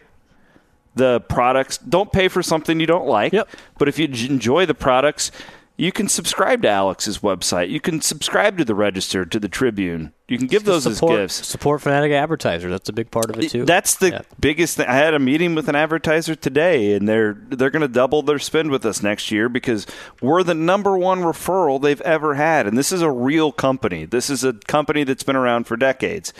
[0.95, 3.33] the products, don't pay for something you don't like.
[3.33, 3.49] Yep.
[3.77, 5.31] But if you enjoy the products,
[5.77, 7.69] you can subscribe to Alex's website.
[7.69, 10.13] You can subscribe to the Register, to the Tribune.
[10.27, 11.47] You can give those support, as gifts.
[11.47, 12.69] Support fanatic advertisers.
[12.71, 13.65] That's a big part of it too.
[13.65, 14.21] That's the Yeah.
[14.39, 14.85] biggest thing.
[14.87, 18.39] I had a meeting with an advertiser today, and they're they're going to double their
[18.39, 19.87] spend with us next year because
[20.21, 24.05] we're the number one referral they've ever had, and this is a real company.
[24.05, 26.31] This is a company that's been around for decades.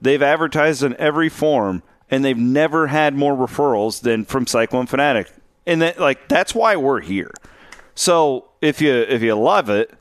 [0.00, 5.30] They've advertised in every form, and they've never had more referrals than from Cyclone Fanatic,
[5.66, 7.30] and that like that's why we're here.
[7.94, 9.92] So if you if you love it,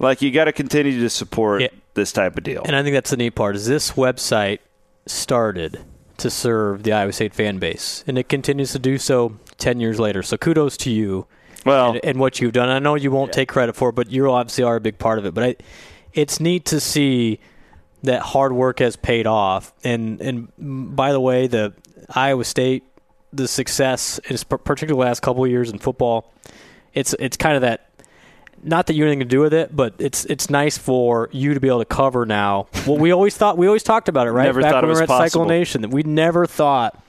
[0.00, 1.68] like you got to continue to support Yeah.
[1.94, 2.62] this type of deal.
[2.64, 4.58] And I think that's the neat part is this website
[5.06, 5.80] started
[6.18, 10.00] to serve the Iowa State fan base, and it continues to do so ten years
[10.00, 10.22] later.
[10.22, 11.26] So kudos to you
[11.64, 12.68] well, and, and what you've done.
[12.68, 15.18] I know you won't take credit for it, but you obviously are a big part
[15.18, 15.34] of it.
[15.34, 15.56] But I,
[16.14, 17.38] it's neat to see
[18.02, 19.74] that hard work has paid off.
[19.84, 20.48] And and
[20.96, 21.74] by the way, the
[22.14, 22.84] Iowa State,
[23.32, 26.32] the success, is particularly the last couple of years in football.
[26.94, 27.85] It's it's kind of that.
[28.62, 31.54] Not that you have anything to do with it, but it's it's nice for you
[31.54, 32.66] to be able to cover now.
[32.86, 34.44] Well, we always thought we always talked about it, right?
[34.44, 35.28] Never Back thought it when we were at possible.
[35.28, 37.00] Cyclone Nation, that we never thought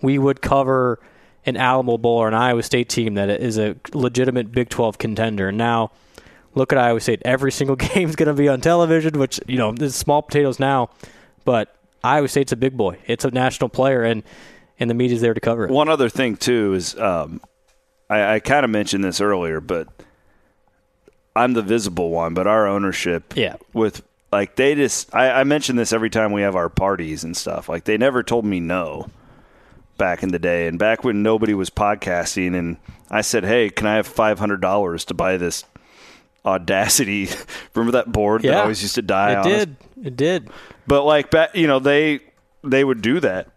[0.00, 1.00] we would cover
[1.46, 5.48] an Alamo Bowl or an Iowa State team that is a legitimate Big 12 contender.
[5.48, 5.92] And now,
[6.54, 7.22] look at Iowa State.
[7.24, 10.58] Every single game is going to be on television, which, you know, is small potatoes
[10.58, 10.90] now,
[11.44, 12.98] but Iowa State's a big boy.
[13.06, 14.24] It's a national player, and,
[14.78, 15.70] and the media's there to cover it.
[15.70, 17.40] One other thing too is um,
[18.10, 19.88] I, I kind of mentioned this earlier, but
[21.36, 22.34] I'm the visible one.
[22.34, 23.56] But our ownership, Yeah.
[23.72, 27.36] with like they just I, I mention this every time we have our parties and
[27.36, 27.68] stuff.
[27.68, 29.08] Like they never told me no
[29.98, 32.76] back in the day, and back when nobody was podcasting, and
[33.10, 35.64] I said, "Hey, can I have five hundred dollars to buy this
[36.44, 37.28] Audacity.
[37.74, 38.60] Remember that board that Yeah.
[38.62, 39.52] always used to die it on us?
[39.52, 39.76] did.
[40.04, 40.48] It did.
[40.86, 42.20] But like, back, you know, they
[42.62, 43.48] they would do that,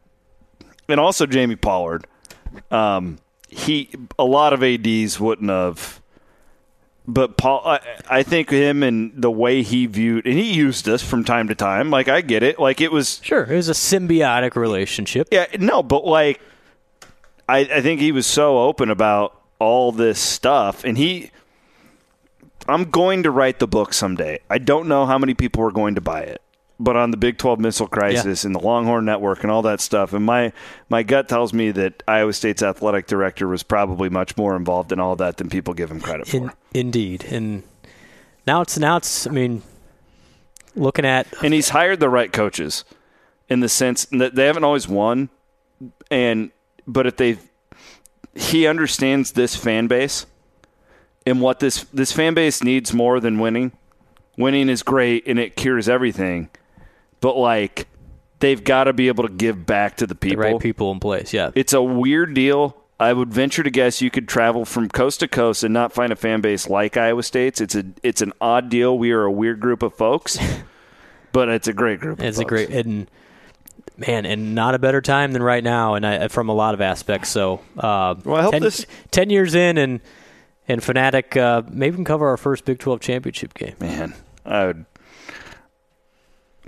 [0.88, 2.08] and also Jamie Pollard.
[2.72, 6.02] Um, he a lot of ads wouldn't have,
[7.14, 7.80] but Paul, I,
[8.10, 11.56] I think him and the way he viewed, and he used us from time to
[11.56, 11.90] time.
[11.90, 12.60] Like I get it.
[12.60, 15.28] Like it was, Sure, it was a symbiotic relationship.
[15.32, 16.40] yeah, no, but like,
[17.48, 21.32] I I think he was so open about all this stuff, and he.
[22.68, 24.40] I'm going to write the book someday.
[24.48, 26.40] I don't know how many people are going to buy it,
[26.80, 30.14] but on the Big 12 missile crisis and the Longhorn Network and all that stuff,
[30.14, 30.54] and my
[30.90, 35.00] my gut tells me that Iowa State's athletic director was probably much more involved in
[35.00, 36.38] all that than people give him credit for.
[36.38, 37.64] In, indeed, and
[38.48, 39.28] now it's now it's.
[39.28, 39.62] I mean,
[40.76, 42.86] looking at and he's hired the right coaches
[43.50, 45.30] in the sense that they haven't always won
[46.10, 46.52] and
[46.88, 47.38] but if they
[48.36, 50.26] he understands this fan base
[51.26, 53.72] and what this this fan base needs more than winning
[54.38, 56.50] winning is great and it cures everything
[57.22, 57.88] but like
[58.40, 61.00] they've got to be able to give back to the the people right people in
[61.00, 64.90] place, yeah, it's a weird deal I would venture to guess you could travel from
[64.90, 67.62] coast to coast and not find a fan base like Iowa State's.
[67.62, 68.98] It's a it's an odd deal.
[68.98, 70.38] We are a weird group of folks,
[71.32, 72.20] but it's a great group.
[72.20, 72.50] Of it's a folks.
[72.50, 73.10] great and
[73.96, 76.82] man, and not a better time than right now, and I, from a lot of
[76.82, 77.30] aspects.
[77.30, 80.02] So, uh, Well, I hope ten, this- ten years in, and
[80.68, 83.76] and Fanatic, uh, maybe we can cover our first Big Twelve championship game.
[83.80, 84.14] Man,
[84.46, 84.86] I would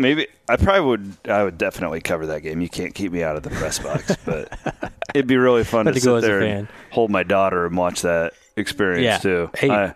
[0.02, 2.62] maybe I probably would I would definitely cover that game.
[2.62, 4.52] You can't keep me out of the press box, but
[5.14, 8.02] it'd be really fun to, to go sit there and hold my daughter and watch
[8.02, 9.18] that experience Yeah.
[9.20, 9.49] too.
[9.56, 9.95] Hey, I-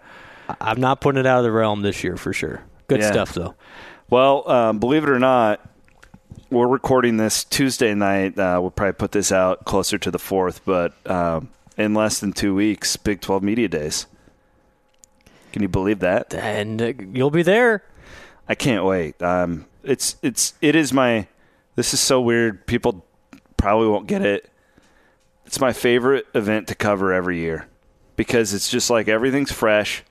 [0.61, 2.61] I'm not putting it out of the realm this year for sure.
[2.87, 3.11] Good Yeah.
[3.11, 3.55] stuff though.
[4.09, 5.59] well, um, believe it or not,
[6.51, 8.37] we're recording this Tuesday night.
[8.37, 12.31] Uh, we'll probably put this out closer to the fourth, but um, in less than
[12.31, 14.05] two weeks, Big Twelve Media Days.
[15.51, 16.33] Can you believe that?
[16.33, 17.83] And uh, you'll be there.
[18.47, 19.19] I can't wait.
[19.23, 21.27] Um, it's it's it is my.
[21.75, 22.65] This is so weird.
[22.67, 23.05] People
[23.57, 24.49] probably won't get it.
[25.45, 27.67] It's my favorite event to cover every year
[28.15, 30.03] because it's just like everything's fresh,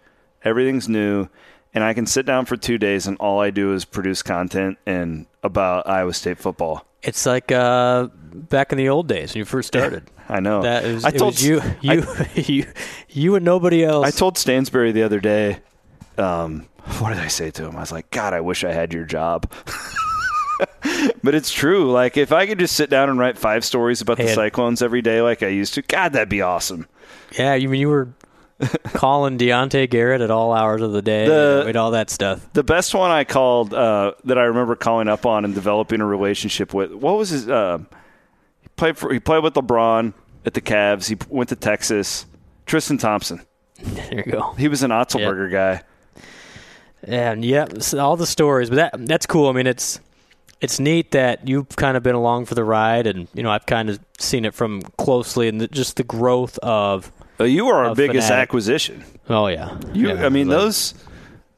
[0.44, 1.28] everything's new,
[1.74, 4.78] and I can sit down for two days and all I do is produce content
[4.86, 6.86] and about Iowa State football.
[7.02, 10.04] It's like uh, back in the old days when you first started.
[10.28, 10.62] I know.
[10.62, 12.66] That is, I told was you, I- you, you,
[13.08, 14.06] you, and nobody else.
[14.06, 15.58] I told Stansbury the other day,
[16.16, 16.66] um,
[16.98, 17.76] what did I say to him?
[17.76, 19.50] I was like, God, I wish I had your job.
[21.22, 21.90] but it's true.
[21.90, 25.02] Like, if I could just sit down and write five stories about the Cyclones every
[25.02, 26.86] day like I used to, God, that'd be awesome.
[27.38, 28.08] yeah, you mean you were
[28.84, 32.46] calling Deontay Garrett at all hours of the day The- and all that stuff.
[32.52, 36.06] The best one I called uh, that I remember calling up on and developing a
[36.06, 37.48] relationship with, what was his?
[37.48, 37.78] Uh,
[38.60, 39.12] he played for.
[39.12, 40.12] He played with LeBron
[40.46, 41.08] at the Cavs.
[41.08, 42.26] He went to Texas.
[42.66, 43.40] Tristan Thompson.
[43.82, 44.52] There you go.
[44.52, 45.82] He was an Otzelberger guy.
[47.06, 47.66] And yeah,
[47.98, 49.48] all the stories, but that that's cool.
[49.48, 50.00] I mean, it's
[50.60, 53.66] it's neat that you've kind of been along for the ride, and you know I've
[53.66, 57.12] kind of seen it from closely, and the, just the growth of.
[57.38, 58.42] Uh, you are our biggest fanatic.
[58.48, 59.04] acquisition.
[59.28, 60.94] Oh yeah, You, Yeah, I mean, like- those.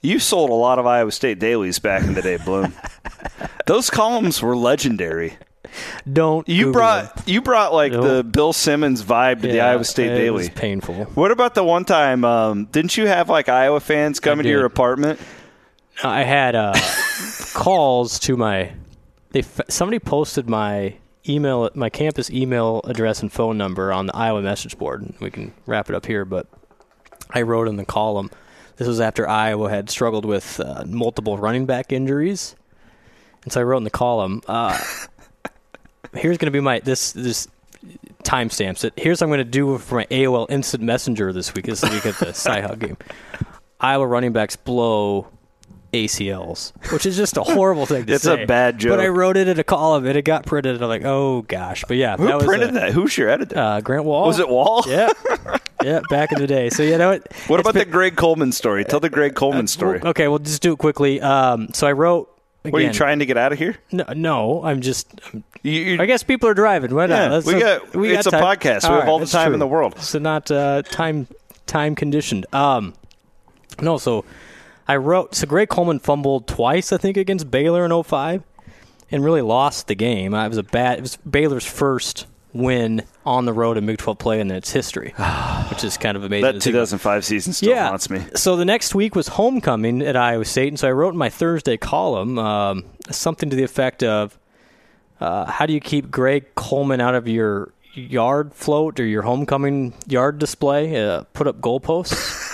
[0.02, 2.72] You sold a lot of Iowa State dailies back in the day, Blum.
[3.66, 5.36] those columns were legendary.
[6.12, 7.24] Don't You Google brought them.
[7.26, 8.02] you brought like Nope.
[8.04, 10.30] the Bill Simmons vibe to the Iowa State it Daily.
[10.30, 10.94] was painful.
[11.14, 12.24] What about the one time?
[12.24, 14.52] Um, didn't you have like Iowa fans coming to did.
[14.56, 15.20] your apartment?
[16.04, 16.74] I had uh,
[17.54, 18.72] calls to my.
[19.30, 20.94] They somebody posted my
[21.28, 25.12] email, my campus email address and phone number on the Iowa message board.
[25.20, 26.46] We can wrap it up here, but
[27.30, 28.30] I wrote in the column.
[28.76, 32.54] This was after Iowa had struggled with uh, multiple running back injuries,
[33.42, 34.42] and so I wrote in the column.
[34.46, 34.78] Uh,
[36.14, 37.48] here's going to be my this this
[38.22, 38.92] timestamps it.
[38.96, 41.66] Here's what I'm going to do for my AOL Instant Messenger this week.
[41.66, 42.96] This week at the Cyhawk game.
[43.80, 45.28] Iowa running backs blow
[45.92, 48.42] ACLs, which is just a horrible thing to It's say.
[48.42, 48.90] a bad joke.
[48.90, 50.74] But I wrote it in a column and it got printed.
[50.74, 51.84] And I'm like, oh gosh.
[51.86, 52.92] But yeah, Who that was printed a- that?
[52.92, 53.56] Who's your editor?
[53.58, 54.26] Uh, Grant Wall.
[54.26, 54.82] was it Wall?
[54.86, 55.12] Yeah,
[55.82, 56.00] yeah.
[56.10, 56.70] Back in the day.
[56.70, 57.32] So you know what?
[57.46, 58.84] What about been- the Greg Coleman story?
[58.84, 60.00] Tell the Greg Coleman story.
[60.00, 61.20] Well, okay, we'll just do it quickly.
[61.20, 62.32] Um, so I wrote.
[62.66, 63.76] Again, What are you trying to get out of here?
[63.92, 65.20] No, no, I'm just.
[65.32, 66.94] I'm, You, you, I guess people are driving.
[66.94, 67.14] Why not?
[67.16, 68.42] Yeah, Let's- we got- it's a time.
[68.42, 68.88] podcast.
[68.88, 69.98] We have all the time in the world.
[70.00, 71.26] So not uh, time
[71.66, 72.46] time conditioned.
[72.52, 72.94] Um,
[73.80, 74.24] no, so
[74.88, 75.34] I wrote.
[75.34, 78.42] So Greg Coleman fumbled twice, I think, against Baylor in 05
[79.10, 80.34] and really lost the game.
[80.34, 80.98] It was a bad.
[80.98, 82.26] It was Baylor's first
[82.56, 85.14] win on the road in Big 12 play in its history,
[85.70, 86.42] which is kind of amazing.
[86.42, 87.88] that to think 2005 season still yeah.
[87.88, 88.22] haunts me.
[88.34, 91.28] So the next week was homecoming at Iowa State, and so I wrote in my
[91.30, 94.38] Thursday column um, something to the effect of,
[95.20, 99.94] uh, "How do you keep Greg Coleman out of your yard float or your homecoming
[100.06, 101.02] yard display?
[101.02, 102.44] Uh, put up goalposts."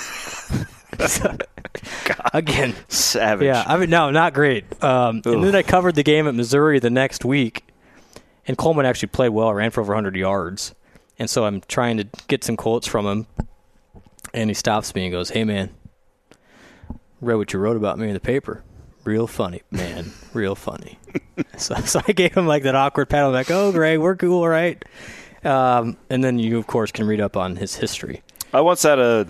[2.34, 3.46] Again, Savage.
[3.46, 3.64] yeah.
[3.66, 4.64] I mean, no, not great.
[4.82, 7.64] Um, and then I covered the game at Missouri the next week,
[8.46, 10.74] and Coleman actually played well, ran for over 100 yards.
[11.18, 13.26] And so I'm trying to get some quotes from him,
[14.34, 15.70] and he stops me and goes, "Hey, man,
[17.20, 18.62] read what you wrote about me in the paper.
[19.04, 20.12] Real funny, man.
[20.32, 20.98] Real funny."
[21.56, 23.24] so, so I gave him like that awkward pat.
[23.24, 24.82] I'm like, "Oh, Greg, we're cool, right?"
[25.44, 28.22] Um, and then you, of course, can read up on his history.
[28.52, 29.26] I once had a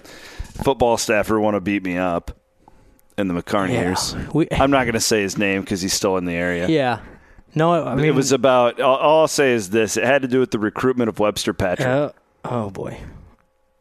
[0.62, 2.38] football staffer want to beat me up
[3.18, 3.82] in the McCarney Yeah.
[3.82, 4.14] years.
[4.52, 6.68] I'm not going to say his name because he's still in the area.
[6.68, 7.00] Yeah.
[7.54, 8.80] No, I mean it was about.
[8.80, 11.52] All, all I'll say is this: it had to do with the recruitment of Webster
[11.52, 12.10] Patrick, Uh,
[12.44, 12.98] oh boy,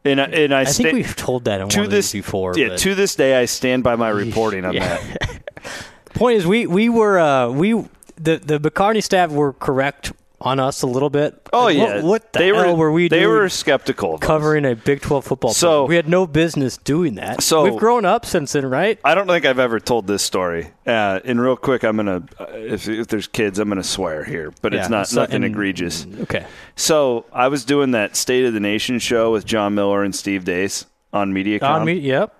[0.04, 2.52] and I, and I, I sta- think we've told that in to this before.
[2.56, 4.98] Yeah, but- to this day, I stand by my reporting on Yeah.
[4.98, 5.42] that.
[6.14, 7.72] Point is, we we were uh, we
[8.16, 10.12] the the McCarney staff were correct
[10.42, 11.48] on us a little bit.
[11.52, 14.22] Oh Like, yeah, what, what the they hell were, were we They were skeptical of
[14.22, 14.26] us.
[14.26, 15.52] covering a Big Twelve football?
[15.54, 15.88] So- program?
[15.88, 17.42] we had no business doing that.
[17.42, 18.98] So- we've grown up since then, right?
[19.04, 20.72] I don't think I've ever told this story.
[20.86, 24.52] Uh, and real quick, I'm gonna uh, if, if there's kids, I'm gonna swear here,
[24.62, 26.06] but it's not so- nothing and- egregious.
[26.22, 26.44] Okay.
[26.76, 30.44] So I was doing that State of the Nation show with John Miller and Steve
[30.44, 32.34] Deace on MediaCom, On me, yep.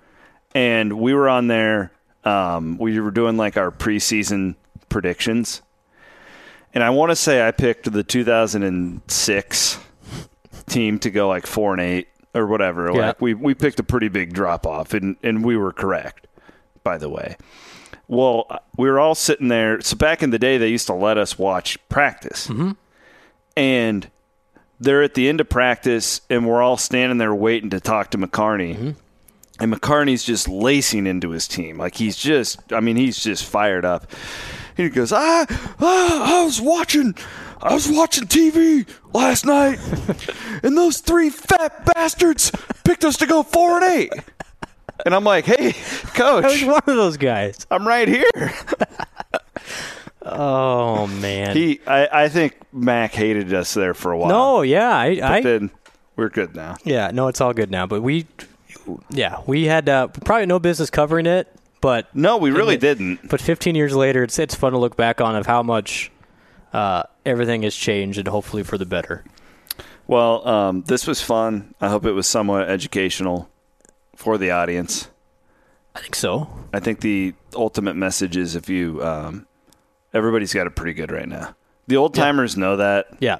[0.54, 1.92] and we were on there.
[2.24, 4.54] Um, we were doing like our preseason
[4.88, 5.62] predictions,
[6.74, 9.78] and I want to say I picked the 2006
[10.66, 12.90] team to go like four and eight or whatever.
[12.92, 13.08] Yeah.
[13.08, 16.26] Like we we picked a pretty big drop off, and and we were correct.
[16.82, 17.36] By the way,
[18.08, 19.80] well, uh, we were all sitting there.
[19.80, 22.72] So back in the day, they used to let us watch practice, mm-hmm.
[23.56, 24.10] and
[24.80, 28.18] they're at the end of practice, and we're all standing there waiting to talk to
[28.18, 28.74] McCarney.
[28.74, 28.90] Mm-hmm.
[29.60, 31.78] And McCarney's just lacing into his team.
[31.78, 34.10] Like he's just, I mean, he's just fired up.
[34.76, 35.46] He goes, I,
[35.80, 37.14] I, I was watching,
[37.60, 39.78] I was watching TV last night,
[40.62, 42.50] and those three fat bastards
[42.84, 44.12] picked us to go four and eight.
[45.04, 47.66] And I'm like, hey, I was coach, one of those guys.
[47.70, 48.24] I'm right here.
[50.24, 51.56] Oh man.
[51.56, 54.28] He, I, I think Mac hated us there for a while.
[54.28, 55.70] no, yeah, I, but I then
[56.14, 56.76] we're good now.
[56.84, 57.86] yeah, no, it's all good now.
[57.86, 58.26] But we,
[59.10, 61.52] yeah, we had uh, probably no business covering it,
[61.82, 63.28] but No, we really it- didn't.
[63.28, 66.10] But 15 years later, it's it's fun to look back on of how much
[66.72, 69.22] uh, everything has changed and hopefully for the better.
[70.06, 71.74] Well, um, this was fun.
[71.80, 73.48] I hope it was somewhat educational
[74.16, 75.08] for the audience.
[75.94, 76.48] I think so.
[76.72, 79.46] I think the ultimate message is if you, um,
[80.14, 81.54] everybody's got it pretty good right now.
[81.86, 83.38] The old timers know that, Yeah.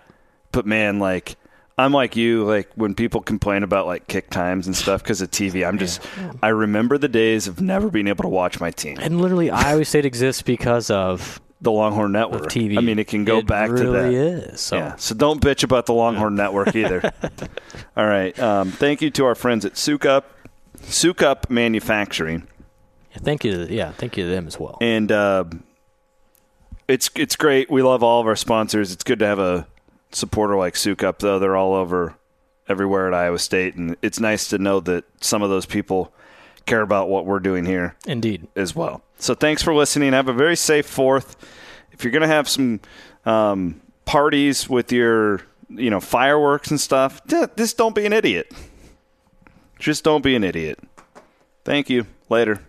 [0.53, 1.37] but man, like,
[1.79, 5.31] I'm like you, like when people complain about like kick times and stuff because of
[5.31, 6.01] TV, I'm just,
[6.43, 8.99] I remember the days of never being able to watch my team.
[9.01, 12.43] And literally, Iowa State exists because of The Longhorn Network.
[12.45, 12.77] TV.
[12.77, 14.13] I mean, it can go It back really to that.
[14.13, 14.61] is.
[14.61, 14.97] So Yeah.
[14.97, 17.11] So don't bitch about the Longhorn Network either.
[17.97, 18.39] All right.
[18.39, 20.25] Um, thank you to our friends at Sukup,
[20.83, 22.47] Souk Up Manufacturing,
[23.19, 23.67] thank you.
[23.71, 24.77] Yeah, thank you to them as well.
[24.81, 25.45] and uh,
[26.89, 27.71] it's it's great.
[27.71, 28.93] We love all of our sponsors.
[28.93, 29.67] It's good to have a
[30.15, 31.39] supporter like Sukup, though.
[31.39, 32.15] They're all over
[32.69, 36.13] everywhere at Iowa State, and it's nice to know that some of those people
[36.67, 38.47] care about what we're doing here Indeed.
[38.55, 39.03] as well.
[39.19, 40.13] So thanks for listening.
[40.13, 41.37] Have a very safe Fourth.
[41.93, 42.81] If you're going to have some
[43.25, 48.53] um, parties with your, you know, fireworks and stuff, just don't be an idiot.
[49.79, 50.79] Just don't be an idiot.
[51.65, 52.07] Thank you.
[52.29, 52.61] Later.